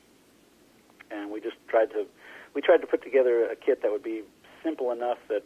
and 1.10 1.32
we 1.32 1.40
just 1.40 1.56
tried 1.68 1.90
to 1.92 2.06
we 2.54 2.62
tried 2.62 2.80
to 2.80 2.88
put 2.88 3.02
together 3.04 3.46
a 3.46 3.56
kit 3.56 3.82
that 3.82 3.92
would 3.92 4.04
be 4.04 4.24
simple 4.64 4.92
enough 4.92 5.18
that 5.30 5.44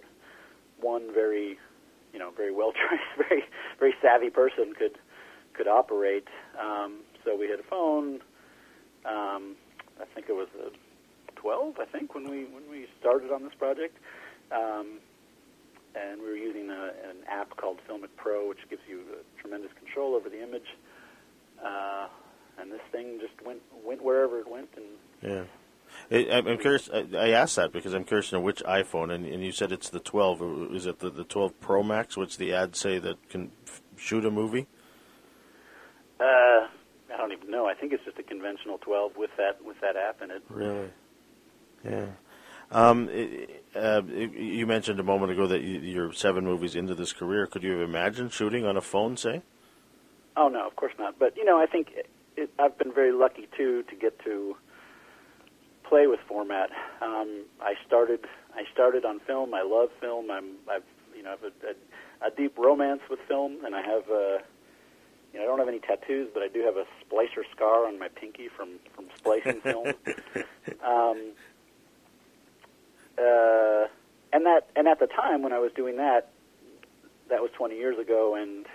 one 0.82 1.14
very 1.14 1.60
you 2.15 2.19
know 2.19 2.32
very 2.32 2.54
well 2.54 2.71
trained, 2.88 3.28
very 3.30 3.43
very 3.78 3.93
savvy 4.01 4.30
person 4.30 4.73
could 4.73 4.97
could 5.54 5.67
operate. 5.67 6.28
Um, 6.60 7.01
so 7.23 7.36
we 7.38 7.49
had 7.49 7.60
a 7.60 7.63
phone. 7.69 8.21
Um, 9.06 9.56
I 10.01 10.06
think 10.13 10.28
it 10.30 10.34
was 10.34 10.47
a 10.60 10.71
12. 11.36 11.75
I 11.80 11.86
think 11.86 12.15
when 12.15 12.23
we 12.23 12.45
when 12.45 12.63
we 12.71 12.88
started 12.99 13.32
on 13.32 13.43
this 13.43 13.54
project, 13.60 13.97
um, 14.51 14.99
and 15.93 16.21
we 16.21 16.28
were 16.28 16.38
using 16.38 16.69
a, 16.69 16.91
an 17.10 17.17
app 17.30 17.56
called 17.58 17.80
Filmic 17.88 18.15
Pro, 18.15 18.47
which 18.47 18.60
gives 18.69 18.82
you 18.88 19.01
tremendous 19.39 19.71
control 19.78 20.15
over 20.15 20.30
the 20.30 20.41
image. 20.41 20.75
Uh, 21.63 22.08
and 22.60 22.71
this 22.71 22.82
thing 22.93 23.19
just 23.19 23.45
went 23.45 23.62
went 23.84 24.01
wherever 24.01 24.39
it 24.39 24.49
went, 24.49 24.69
and 24.78 24.86
yeah. 25.21 25.43
I'm 26.12 26.58
curious. 26.58 26.89
I 26.91 27.29
asked 27.29 27.55
that 27.55 27.71
because 27.71 27.93
I'm 27.93 28.03
curious 28.03 28.29
to 28.29 28.36
know 28.36 28.41
which 28.41 28.63
iPhone, 28.63 29.13
and, 29.13 29.25
and 29.25 29.43
you 29.43 29.51
said 29.51 29.71
it's 29.71 29.89
the 29.89 29.99
12. 29.99 30.73
Is 30.73 30.86
it 30.86 30.99
the, 30.99 31.10
the 31.10 31.23
12 31.23 31.60
Pro 31.60 31.84
Max, 31.84 32.15
which 32.15 32.38
the 32.38 32.53
ads 32.53 32.79
say 32.79 32.99
that 32.99 33.29
can 33.29 33.51
f- 33.65 33.81
shoot 33.97 34.25
a 34.25 34.31
movie? 34.31 34.67
Uh, 36.19 36.23
I 36.23 37.17
don't 37.17 37.31
even 37.31 37.49
know. 37.49 37.65
I 37.65 37.73
think 37.73 37.93
it's 37.93 38.03
just 38.05 38.19
a 38.19 38.23
conventional 38.23 38.77
12 38.79 39.17
with 39.17 39.31
that 39.38 39.63
with 39.65 39.79
that 39.81 39.95
app 39.95 40.21
in 40.21 40.31
it. 40.31 40.43
Really? 40.49 40.89
Yeah. 41.84 42.08
Um, 42.71 43.10
it, 43.12 43.63
uh, 43.75 44.01
you 44.05 44.65
mentioned 44.65 44.99
a 44.99 45.03
moment 45.03 45.31
ago 45.31 45.47
that 45.47 45.62
you're 45.62 46.12
seven 46.13 46.45
movies 46.45 46.75
into 46.75 46.95
this 46.95 47.13
career. 47.13 47.47
Could 47.47 47.63
you 47.63 47.71
have 47.71 47.81
imagined 47.81 48.34
shooting 48.34 48.65
on 48.65 48.75
a 48.75 48.81
phone, 48.81 49.17
say? 49.17 49.43
Oh 50.36 50.47
no, 50.47 50.67
of 50.67 50.75
course 50.75 50.93
not. 50.97 51.17
But 51.19 51.38
you 51.38 51.45
know, 51.45 51.60
I 51.60 51.65
think 51.65 51.93
it, 52.36 52.49
I've 52.60 52.77
been 52.77 52.93
very 52.93 53.12
lucky 53.12 53.47
too 53.55 53.84
to 53.84 53.95
get 53.95 54.19
to 54.25 54.55
play 55.88 56.08
with 56.08 56.19
format. 56.28 56.69
Um, 57.02 57.45
I 57.62 57.74
started 57.86 58.21
I 58.56 58.63
started 58.74 59.06
on 59.06 59.19
film. 59.19 59.54
I 59.54 59.63
love 59.63 59.89
film. 60.00 60.32
I'm 60.32 60.56
I've 60.69 60.84
you 61.15 61.24
know 61.24 61.30
I 61.30 61.32
have 61.32 61.43
a, 61.43 62.26
a, 62.26 62.28
a 62.28 62.32
deep 62.32 62.58
romance 62.58 63.02
with 63.10 63.19
film, 63.28 63.58
and 63.65 63.76
I 63.76 63.82
have 63.82 64.10
a 64.10 64.39
you 65.34 65.39
know 65.39 65.43
I 65.43 65.48
don't 65.48 65.60
have 65.60 65.67
any 65.67 65.80
tattoos, 65.80 66.30
but 66.34 66.43
I 66.43 66.48
do 66.48 66.62
have 66.63 66.78
a 66.78 66.86
splicer 67.04 67.43
scar 67.56 67.88
on 67.88 68.00
my 68.00 68.08
pinky 68.08 68.48
from 68.48 68.80
from 68.95 69.06
splicing 69.17 69.62
film. 69.62 69.93
Um, 70.84 71.34
uh, 73.19 73.86
and 74.34 74.45
that 74.45 74.67
and 74.76 74.88
at 74.88 75.00
the 75.00 75.08
time 75.08 75.41
when 75.41 75.54
I 75.54 75.60
was 75.60 75.71
doing 75.76 75.98
that, 75.98 76.32
that 77.30 77.41
was 77.41 77.52
20 77.56 77.76
years 77.76 77.98
ago, 77.98 78.36
and 78.36 78.65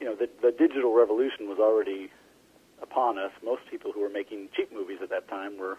you 0.00 0.06
know 0.06 0.14
the 0.14 0.28
the 0.42 0.50
digital 0.50 0.94
revolution 0.94 1.48
was 1.48 1.58
already 1.58 2.10
upon 2.82 3.18
us. 3.18 3.32
Most 3.44 3.62
people 3.70 3.92
who 3.92 4.00
were 4.00 4.08
making 4.08 4.48
cheap 4.56 4.72
movies 4.72 4.98
at 5.02 5.10
that 5.10 5.28
time 5.28 5.58
were 5.58 5.78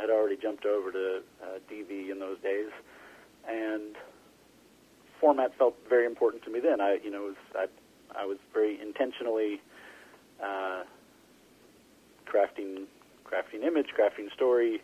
had 0.00 0.10
already 0.10 0.36
jumped 0.36 0.66
over 0.66 0.90
to 0.92 1.22
uh, 1.42 1.58
DV 1.70 2.10
in 2.10 2.18
those 2.18 2.38
days, 2.40 2.70
and 3.48 3.96
format 5.20 5.56
felt 5.56 5.76
very 5.88 6.06
important 6.06 6.42
to 6.44 6.50
me 6.50 6.60
then. 6.60 6.80
I, 6.80 6.98
you 7.02 7.10
know, 7.10 7.22
was, 7.22 7.36
I, 7.54 7.66
I 8.20 8.24
was 8.26 8.38
very 8.52 8.80
intentionally 8.80 9.60
uh, 10.42 10.82
crafting, 12.26 12.84
crafting 13.24 13.62
image, 13.64 13.88
crafting 13.98 14.32
story 14.32 14.82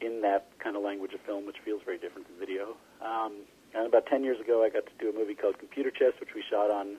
in 0.00 0.20
that 0.22 0.48
kind 0.58 0.76
of 0.76 0.82
language 0.82 1.12
of 1.14 1.20
film, 1.20 1.46
which 1.46 1.56
feels 1.64 1.82
very 1.84 1.98
different 1.98 2.28
than 2.28 2.38
video. 2.38 2.76
Um, 3.04 3.42
and 3.74 3.86
about 3.86 4.06
10 4.06 4.24
years 4.24 4.40
ago, 4.40 4.64
I 4.64 4.70
got 4.70 4.86
to 4.86 4.92
do 4.98 5.10
a 5.10 5.12
movie 5.12 5.34
called 5.34 5.58
Computer 5.58 5.90
Chess, 5.90 6.12
which 6.20 6.30
we 6.34 6.42
shot 6.48 6.70
on 6.70 6.96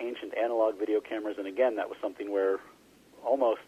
ancient 0.00 0.36
analog 0.36 0.78
video 0.78 1.00
cameras. 1.00 1.36
And 1.38 1.46
again, 1.46 1.76
that 1.76 1.88
was 1.88 1.98
something 2.00 2.32
where 2.32 2.58
almost, 3.24 3.60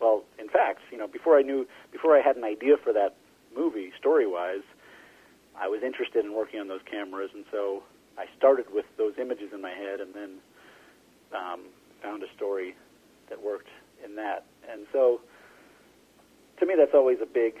well, 0.00 0.24
in 0.38 0.48
fact, 0.48 0.80
you 0.90 0.98
know, 0.98 1.06
before 1.06 1.38
I 1.38 1.42
knew, 1.42 1.66
before 1.92 2.16
I 2.16 2.22
had 2.22 2.36
an 2.36 2.44
idea 2.44 2.76
for 2.82 2.92
that 2.92 3.16
movie, 3.54 3.92
story-wise, 3.98 4.64
I 5.58 5.68
was 5.68 5.82
interested 5.82 6.24
in 6.24 6.34
working 6.34 6.60
on 6.60 6.68
those 6.68 6.80
cameras, 6.90 7.30
and 7.34 7.44
so 7.50 7.82
I 8.16 8.26
started 8.36 8.66
with 8.72 8.86
those 8.96 9.14
images 9.20 9.52
in 9.52 9.60
my 9.60 9.70
head, 9.70 10.00
and 10.00 10.14
then 10.14 10.30
um, 11.36 11.60
found 12.02 12.22
a 12.22 12.32
story 12.34 12.74
that 13.28 13.42
worked 13.42 13.68
in 14.04 14.16
that. 14.16 14.44
And 14.70 14.86
so, 14.92 15.20
to 16.58 16.66
me, 16.66 16.74
that's 16.76 16.94
always 16.94 17.18
a 17.22 17.26
big, 17.26 17.54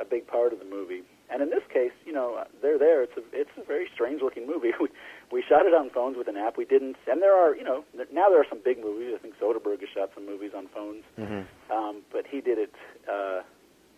a 0.00 0.04
big 0.04 0.26
part 0.26 0.52
of 0.52 0.58
the 0.58 0.64
movie. 0.64 1.02
And 1.28 1.42
in 1.42 1.50
this 1.50 1.64
case, 1.72 1.92
you 2.06 2.12
know, 2.12 2.44
they're 2.62 2.78
there. 2.78 3.02
It's 3.02 3.16
a 3.16 3.22
it's 3.32 3.50
a 3.58 3.64
very 3.64 3.88
strange 3.92 4.22
looking 4.22 4.46
movie. 4.46 4.72
We 4.80 4.88
we 5.32 5.42
shot 5.42 5.66
it 5.66 5.74
on 5.74 5.90
phones 5.90 6.16
with 6.16 6.28
an 6.28 6.36
app. 6.36 6.56
We 6.56 6.64
didn't, 6.64 6.96
and 7.08 7.20
there 7.20 7.34
are 7.34 7.56
you 7.56 7.64
know 7.64 7.84
now 8.12 8.28
there 8.28 8.40
are 8.40 8.46
some 8.48 8.60
big 8.64 8.78
movies. 8.78 9.12
I 9.14 9.18
think 9.18 9.34
Soderbergh 9.40 9.80
has 9.80 9.88
shot 9.92 10.10
some 10.14 10.24
movies 10.24 10.52
on 10.56 10.68
phones, 10.68 11.02
mm-hmm. 11.18 11.42
um, 11.72 12.02
but 12.12 12.26
he 12.30 12.40
did 12.40 12.58
it 12.58 12.74
uh, 13.10 13.42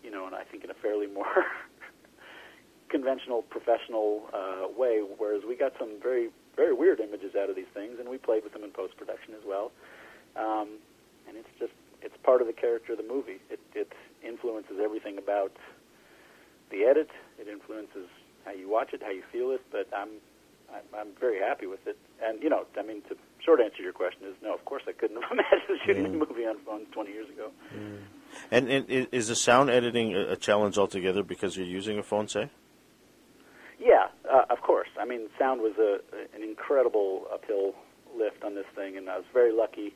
you 0.03 0.11
know, 0.11 0.25
and 0.25 0.35
I 0.35 0.43
think 0.43 0.63
in 0.63 0.69
a 0.69 0.73
fairly 0.73 1.07
more 1.07 1.25
conventional, 2.89 3.41
professional 3.43 4.23
uh, 4.33 4.67
way. 4.75 5.01
Whereas 5.17 5.43
we 5.47 5.55
got 5.55 5.73
some 5.79 5.99
very, 6.01 6.29
very 6.55 6.73
weird 6.73 6.99
images 6.99 7.35
out 7.35 7.49
of 7.49 7.55
these 7.55 7.69
things, 7.73 7.97
and 7.99 8.09
we 8.09 8.17
played 8.17 8.43
with 8.43 8.53
them 8.53 8.63
in 8.63 8.71
post 8.71 8.97
production 8.97 9.33
as 9.33 9.45
well. 9.45 9.71
Um, 10.35 10.79
and 11.27 11.37
it's 11.37 11.49
just, 11.59 11.73
it's 12.01 12.15
part 12.23 12.41
of 12.41 12.47
the 12.47 12.53
character 12.53 12.93
of 12.93 12.97
the 12.97 13.07
movie. 13.07 13.39
It, 13.49 13.59
it 13.75 13.91
influences 14.23 14.77
everything 14.81 15.17
about 15.17 15.51
the 16.71 16.83
edit. 16.83 17.09
It 17.39 17.47
influences 17.47 18.07
how 18.45 18.51
you 18.51 18.69
watch 18.69 18.93
it, 18.93 19.01
how 19.01 19.11
you 19.11 19.23
feel 19.31 19.51
it. 19.51 19.61
But 19.71 19.87
I'm, 19.95 20.09
I'm, 20.73 20.83
I'm 20.97 21.07
very 21.19 21.39
happy 21.39 21.67
with 21.67 21.85
it. 21.87 21.97
And 22.23 22.41
you 22.41 22.49
know, 22.49 22.65
I 22.77 22.83
mean, 22.83 23.01
to 23.09 23.17
short 23.43 23.61
answer 23.61 23.77
to 23.77 23.83
your 23.83 23.93
question 23.93 24.27
is 24.27 24.35
no. 24.41 24.53
Of 24.53 24.65
course, 24.65 24.83
I 24.87 24.91
couldn't 24.91 25.21
have 25.21 25.31
imagined 25.31 25.79
shooting 25.85 26.05
mm. 26.05 26.21
a 26.21 26.27
movie 26.27 26.45
on 26.45 26.57
phones 26.65 26.87
20 26.91 27.11
years 27.11 27.29
ago. 27.29 27.51
Mm. 27.75 27.97
And, 28.51 28.69
and 28.69 28.89
is 28.89 29.27
the 29.27 29.35
sound 29.35 29.69
editing 29.69 30.15
a 30.15 30.35
challenge 30.35 30.77
altogether 30.77 31.23
because 31.23 31.57
you're 31.57 31.65
using 31.65 31.97
a 31.97 32.03
phone, 32.03 32.27
say? 32.27 32.49
Yeah, 33.79 34.07
uh, 34.31 34.43
of 34.49 34.61
course. 34.61 34.89
I 34.99 35.05
mean, 35.05 35.29
sound 35.37 35.61
was 35.61 35.73
a, 35.79 35.99
an 36.35 36.43
incredible 36.43 37.25
uphill 37.33 37.73
lift 38.17 38.43
on 38.43 38.55
this 38.55 38.65
thing, 38.75 38.97
and 38.97 39.09
I 39.09 39.17
was 39.17 39.25
very 39.33 39.51
lucky 39.51 39.95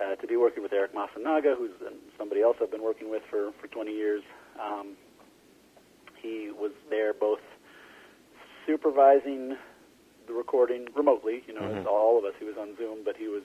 uh, 0.00 0.16
to 0.16 0.26
be 0.26 0.36
working 0.36 0.62
with 0.62 0.72
Eric 0.72 0.94
Masunaga, 0.94 1.56
who's 1.56 1.72
somebody 2.16 2.42
else 2.42 2.56
I've 2.62 2.70
been 2.70 2.82
working 2.82 3.10
with 3.10 3.22
for, 3.30 3.52
for 3.60 3.66
20 3.66 3.92
years. 3.92 4.22
Um, 4.60 4.96
he 6.20 6.50
was 6.50 6.72
there 6.90 7.12
both 7.12 7.40
supervising 8.66 9.56
the 10.26 10.32
recording 10.34 10.86
remotely, 10.94 11.42
you 11.46 11.54
know, 11.54 11.62
mm-hmm. 11.62 11.78
as 11.78 11.86
all 11.86 12.18
of 12.18 12.24
us. 12.24 12.34
He 12.38 12.44
was 12.44 12.56
on 12.58 12.76
Zoom, 12.76 12.98
but 13.04 13.16
he 13.16 13.28
was 13.28 13.44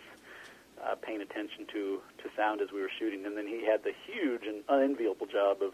uh, 0.83 0.95
paying 0.95 1.21
attention 1.21 1.65
to, 1.71 2.01
to 2.21 2.29
sound 2.35 2.61
as 2.61 2.67
we 2.73 2.81
were 2.81 2.91
shooting. 2.99 3.25
And 3.25 3.37
then 3.37 3.47
he 3.47 3.65
had 3.65 3.83
the 3.83 3.93
huge 4.05 4.43
and 4.45 4.63
unenviable 4.67 5.25
job 5.27 5.61
of 5.61 5.73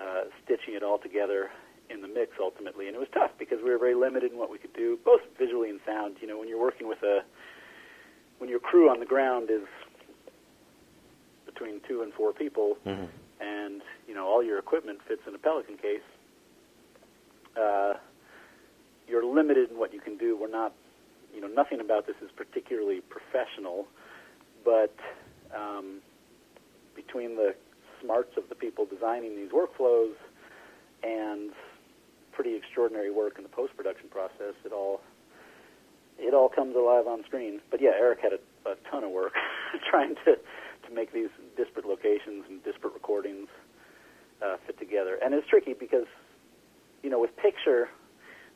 uh, 0.00 0.24
stitching 0.44 0.74
it 0.74 0.82
all 0.82 0.98
together 0.98 1.50
in 1.90 2.00
the 2.00 2.08
mix 2.08 2.32
ultimately. 2.40 2.86
And 2.86 2.96
it 2.96 2.98
was 2.98 3.08
tough 3.12 3.30
because 3.38 3.58
we 3.62 3.70
were 3.70 3.78
very 3.78 3.94
limited 3.94 4.32
in 4.32 4.38
what 4.38 4.50
we 4.50 4.58
could 4.58 4.72
do, 4.72 4.98
both 5.04 5.20
visually 5.38 5.70
and 5.70 5.80
sound. 5.86 6.16
You 6.20 6.26
know, 6.26 6.38
when 6.38 6.48
you're 6.48 6.60
working 6.60 6.88
with 6.88 7.02
a, 7.02 7.20
when 8.38 8.50
your 8.50 8.60
crew 8.60 8.90
on 8.90 9.00
the 9.00 9.06
ground 9.06 9.50
is 9.50 9.68
between 11.44 11.80
two 11.86 12.02
and 12.02 12.12
four 12.12 12.32
people, 12.32 12.76
mm-hmm. 12.84 13.04
And 13.40 13.82
you 14.06 14.14
know 14.14 14.26
all 14.26 14.42
your 14.42 14.58
equipment 14.58 15.00
fits 15.06 15.22
in 15.26 15.34
a 15.34 15.38
Pelican 15.38 15.76
case, 15.76 16.00
uh, 17.60 17.94
you're 19.08 19.24
limited 19.24 19.70
in 19.70 19.78
what 19.78 19.92
you 19.92 20.00
can 20.00 20.16
do. 20.16 20.36
We're 20.36 20.50
not, 20.50 20.74
you 21.34 21.40
know, 21.40 21.48
nothing 21.48 21.80
about 21.80 22.06
this 22.06 22.16
is 22.22 22.30
particularly 22.36 23.00
professional, 23.00 23.86
but 24.64 24.94
um, 25.54 26.00
between 26.94 27.36
the 27.36 27.54
smarts 28.02 28.36
of 28.36 28.48
the 28.48 28.54
people 28.54 28.84
designing 28.84 29.36
these 29.36 29.50
workflows 29.50 30.14
and 31.02 31.52
pretty 32.32 32.54
extraordinary 32.54 33.10
work 33.10 33.34
in 33.36 33.42
the 33.42 33.48
post 33.48 33.76
production 33.76 34.08
process, 34.10 34.54
it 34.64 34.72
all 34.72 35.00
it 36.18 36.34
all 36.34 36.48
comes 36.48 36.74
alive 36.74 37.06
on 37.06 37.22
screen. 37.24 37.60
But 37.70 37.80
yeah, 37.80 37.90
Eric 37.98 38.20
had 38.22 38.32
a, 38.32 38.70
a 38.70 38.74
ton 38.90 39.04
of 39.04 39.10
work 39.10 39.32
trying 39.90 40.14
to 40.24 40.34
to 40.34 40.38
make 40.96 41.12
these 41.12 41.28
disparate 41.56 41.86
locations 41.86 42.44
and 42.48 42.64
disparate 42.64 42.94
recordings 42.94 43.48
uh, 44.42 44.56
fit 44.66 44.78
together, 44.78 45.18
and 45.22 45.34
it's 45.34 45.46
tricky 45.46 45.74
because 45.74 46.06
you 47.02 47.10
know 47.10 47.20
with 47.20 47.36
picture 47.36 47.88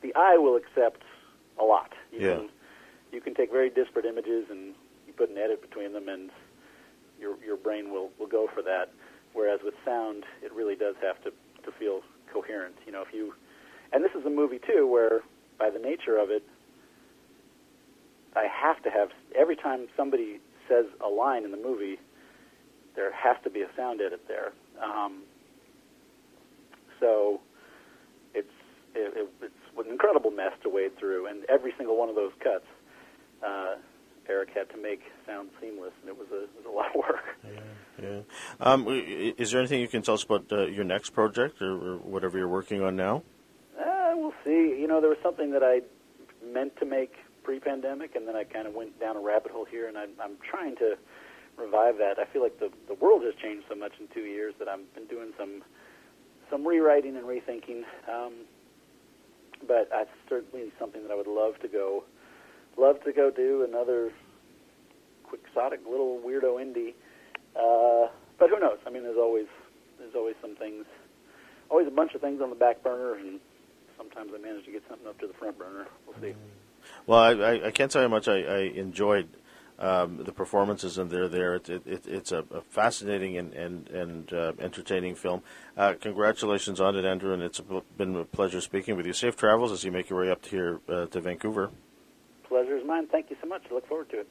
the 0.03 0.13
eye 0.17 0.37
will 0.37 0.57
accept 0.57 1.03
a 1.61 1.65
lot. 1.65 1.93
You 2.13 2.21
yeah. 2.21 2.37
can 2.37 2.49
you 3.13 3.21
can 3.21 3.35
take 3.35 3.53
very 3.53 3.71
disparate 3.71 4.07
images 4.07 4.47
and 4.51 4.75
you 5.07 5.13
put 5.13 5.31
an 5.31 5.39
edit 5.39 5.61
between 5.61 5.93
them, 5.93 6.09
and 6.09 6.31
your 7.21 7.37
your 7.45 7.57
brain 7.57 7.93
will 7.93 8.11
will 8.19 8.27
go 8.27 8.49
for 8.53 8.63
that. 8.63 8.91
Whereas 9.33 9.61
with 9.63 9.75
sound, 9.85 10.25
it 10.43 10.53
really 10.53 10.75
does 10.75 10.97
have 11.03 11.23
to 11.25 11.31
to 11.65 11.73
feel 11.79 12.01
coherent. 12.33 12.75
You 12.87 12.93
know, 12.93 13.03
if 13.03 13.13
you 13.13 13.35
and 13.93 14.03
this 14.03 14.13
is 14.19 14.25
a 14.25 14.31
movie 14.31 14.59
too 14.59 14.87
where 14.87 15.21
by 15.59 15.71
the 15.71 15.79
nature 15.79 16.17
of 16.17 16.31
it, 16.31 16.43
I 18.35 18.47
have 18.47 18.83
to 18.85 18.91
have 18.91 19.11
every 19.37 19.57
time 19.57 19.89
somebody 19.97 20.41
says 20.69 20.87
a 21.05 21.09
line 21.09 21.45
in 21.45 21.51
the 21.51 21.57
movie, 21.57 21.99
there 22.97 23.13
has 23.13 23.37
to 23.45 23.51
be 23.51 23.63
a 23.63 23.69
sound 23.77 24.01
edit 24.01 24.23
there. 24.29 24.53
Um, 24.83 25.23
so 26.99 27.41
it's 28.35 28.49
it, 28.95 29.13
it, 29.17 29.29
it's 29.43 29.55
an 29.79 29.91
incredible 29.91 30.31
mess 30.31 30.53
to 30.63 30.69
wade 30.69 30.99
through, 30.99 31.27
and 31.27 31.45
every 31.49 31.73
single 31.77 31.97
one 31.97 32.09
of 32.09 32.15
those 32.15 32.33
cuts, 32.43 32.67
uh, 33.45 33.77
Eric 34.29 34.51
had 34.55 34.69
to 34.71 34.77
make 34.77 35.01
sound 35.27 35.51
seamless, 35.61 35.93
and 36.01 36.09
it 36.09 36.17
was 36.17 36.29
a, 36.33 36.45
it 36.45 36.51
was 36.57 36.67
a 36.67 36.71
lot 36.71 36.91
of 36.91 36.97
work. 36.97 37.25
Yeah, 37.45 38.03
yeah. 38.03 38.21
Um, 38.61 38.87
is 38.89 39.51
there 39.51 39.61
anything 39.61 39.81
you 39.81 39.89
can 39.89 40.03
tell 40.03 40.15
us 40.15 40.23
about 40.23 40.47
uh, 40.53 40.67
your 40.67 40.85
next 40.85 41.11
project 41.11 41.61
or, 41.63 41.73
or, 41.73 41.97
whatever 41.97 42.39
you're 42.39 42.49
working 42.49 42.83
on 42.83 42.97
now? 42.97 43.23
Uh, 43.79 44.13
we'll 44.15 44.35
see. 44.45 44.79
You 44.81 44.87
know, 44.87 45.01
there 45.01 45.11
was 45.11 45.19
something 45.23 45.51
that 45.53 45.63
I 45.63 45.81
meant 46.47 46.77
to 46.79 46.85
make 46.85 47.15
pre-pandemic, 47.43 48.15
and 48.15 48.29
then 48.29 48.37
I 48.37 48.45
kind 48.45 48.67
of 48.67 48.75
went 48.75 49.01
down 49.01 49.17
a 49.17 49.21
rabbit 49.21 49.51
hole 49.51 49.65
here, 49.65 49.89
and 49.89 49.99
I'm, 49.99 50.11
I'm 50.23 50.37
trying 50.49 50.77
to 50.77 50.97
revive 51.61 51.99
that. 51.99 52.19
I 52.19 52.25
feel 52.25 52.43
like 52.43 52.59
the 52.59 52.71
the 52.89 52.95
world 52.95 53.23
has 53.25 53.35
changed 53.35 53.67
so 53.69 53.75
much 53.75 53.93
in 54.01 54.09
two 54.09 54.27
years 54.27 54.55
that 54.59 54.69
I've 54.69 54.95
been 54.95 55.07
doing 55.07 55.33
some 55.39 55.63
some 56.51 56.67
rewriting 56.67 57.17
and 57.17 57.27
rethinking. 57.27 57.85
Um, 58.09 58.33
but 59.67 59.89
that's 59.91 60.11
certainly 60.29 60.73
something 60.79 61.03
that 61.03 61.11
I 61.11 61.15
would 61.15 61.27
love 61.27 61.59
to 61.61 61.69
go, 61.69 62.05
love 62.79 63.03
to 63.05 63.13
go 63.13 63.31
do 63.31 63.65
another 63.69 64.11
quixotic 65.25 65.81
little 65.89 66.21
weirdo 66.25 66.57
indie. 66.57 66.95
Uh, 67.55 68.11
but 68.39 68.51
who 68.51 68.59
knows? 68.59 68.79
I 68.87 68.91
mean, 68.91 69.03
there's 69.03 69.19
always 69.19 69.47
there's 69.99 70.15
always 70.15 70.35
some 70.41 70.57
things, 70.57 70.87
always 71.69 71.87
a 71.87 71.91
bunch 71.91 72.15
of 72.15 72.21
things 72.21 72.41
on 72.41 72.51
the 72.51 72.57
back 72.57 72.83
burner, 72.83 73.15
and 73.15 73.39
sometimes 73.97 74.33
I 74.35 74.39
manage 74.39 74.65
to 74.65 74.73
get 74.73 74.83
something 74.89 75.07
up 75.07 75.19
to 75.21 75.27
the 75.27 75.35
front 75.35 75.59
burner. 75.59 75.87
We'll 76.07 76.17
see. 76.21 76.35
Well, 77.07 77.19
I, 77.19 77.67
I, 77.67 77.71
can't 77.71 77.91
tell 77.91 78.03
you 78.03 78.09
how 78.09 78.15
much 78.15 78.27
I, 78.27 78.39
I 78.41 78.59
enjoyed 78.61 79.29
um, 79.81 80.23
the 80.25 80.33
performances 80.33 80.99
and 80.99 81.11
they're 81.11 81.29
there. 81.29 81.55
It, 81.55 81.69
it, 81.69 82.07
it's 82.07 82.33
a, 82.33 82.45
a, 82.53 82.61
fascinating 82.61 83.39
and 83.39 83.55
and, 83.55 83.89
and 83.89 84.33
uh, 84.33 84.53
entertaining 84.61 85.15
film. 85.15 85.43
Uh, 85.77 85.95
congratulations 86.01 86.81
on 86.81 86.97
it, 86.97 87.05
Andrew, 87.05 87.33
and 87.33 87.43
it's 87.43 87.61
been 87.97 88.15
a 88.17 88.25
pleasure 88.25 88.61
speaking 88.61 88.97
with 88.97 89.07
you. 89.07 89.13
Safe 89.13 89.37
travels 89.37 89.73
as 89.73 89.83
you 89.83 89.91
make 89.91 90.11
your 90.11 90.21
way 90.21 90.31
up 90.31 90.43
to 90.43 90.51
here 90.51 90.81
uh, 90.89 91.07
to 91.07 91.21
Vancouver. 91.21 91.71
Pleasure 92.47 92.77
is 92.77 92.87
mine. 92.87 93.07
Thank 93.07 93.31
you 93.31 93.37
so 93.41 93.49
much. 93.49 93.63
I 93.71 93.75
look 93.75 93.87
forward 93.89 94.11
to 94.11 94.21
it. 94.21 94.29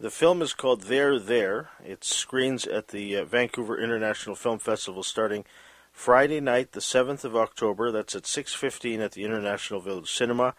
The 0.00 0.10
film 0.10 0.42
is 0.42 0.54
called 0.54 0.82
There 0.82 1.18
There. 1.18 1.70
It 1.84 2.04
screens 2.04 2.66
at 2.66 2.88
the 2.88 3.16
uh, 3.16 3.24
Vancouver 3.24 3.78
International 3.78 4.36
Film 4.36 4.58
Festival 4.58 5.02
starting 5.02 5.44
Friday 5.92 6.40
night, 6.40 6.72
the 6.72 6.80
7th 6.80 7.24
of 7.24 7.34
October. 7.36 7.90
That's 7.90 8.14
at 8.14 8.22
6:15 8.22 9.00
at 9.00 9.12
the 9.12 9.24
International 9.24 9.80
Village 9.80 10.12
Cinema. 10.12 10.54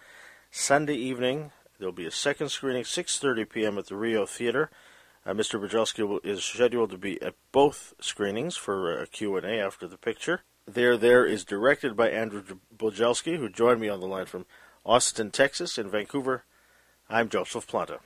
Sunday 0.51 0.95
evening, 0.95 1.51
There'll 1.79 1.93
be 1.93 2.05
a 2.05 2.11
second 2.11 2.49
screening, 2.49 2.83
6:30 2.83 3.49
p.m. 3.49 3.77
at 3.77 3.87
the 3.87 3.95
Rio 3.95 4.25
Theater. 4.25 4.69
Uh, 5.25 5.31
Mr. 5.31 5.59
Bujalski 5.59 6.19
is 6.25 6.43
scheduled 6.43 6.91
to 6.91 6.97
be 6.97 7.21
at 7.21 7.35
both 7.51 7.93
screenings 8.01 8.57
for 8.57 8.97
a 8.97 9.07
Q&A 9.07 9.59
after 9.59 9.87
the 9.87 9.97
picture. 9.97 10.41
There 10.67 10.97
There 10.97 11.25
is 11.25 11.45
directed 11.45 11.95
by 11.95 12.09
Andrew 12.09 12.43
Bujalski, 12.75 13.37
who 13.37 13.49
joined 13.49 13.79
me 13.79 13.89
on 13.89 14.01
the 14.01 14.07
line 14.07 14.25
from 14.25 14.45
Austin, 14.85 15.31
Texas, 15.31 15.77
in 15.77 15.89
Vancouver. 15.89 16.43
I'm 17.09 17.29
Joseph 17.29 17.65
Planta. 17.65 17.99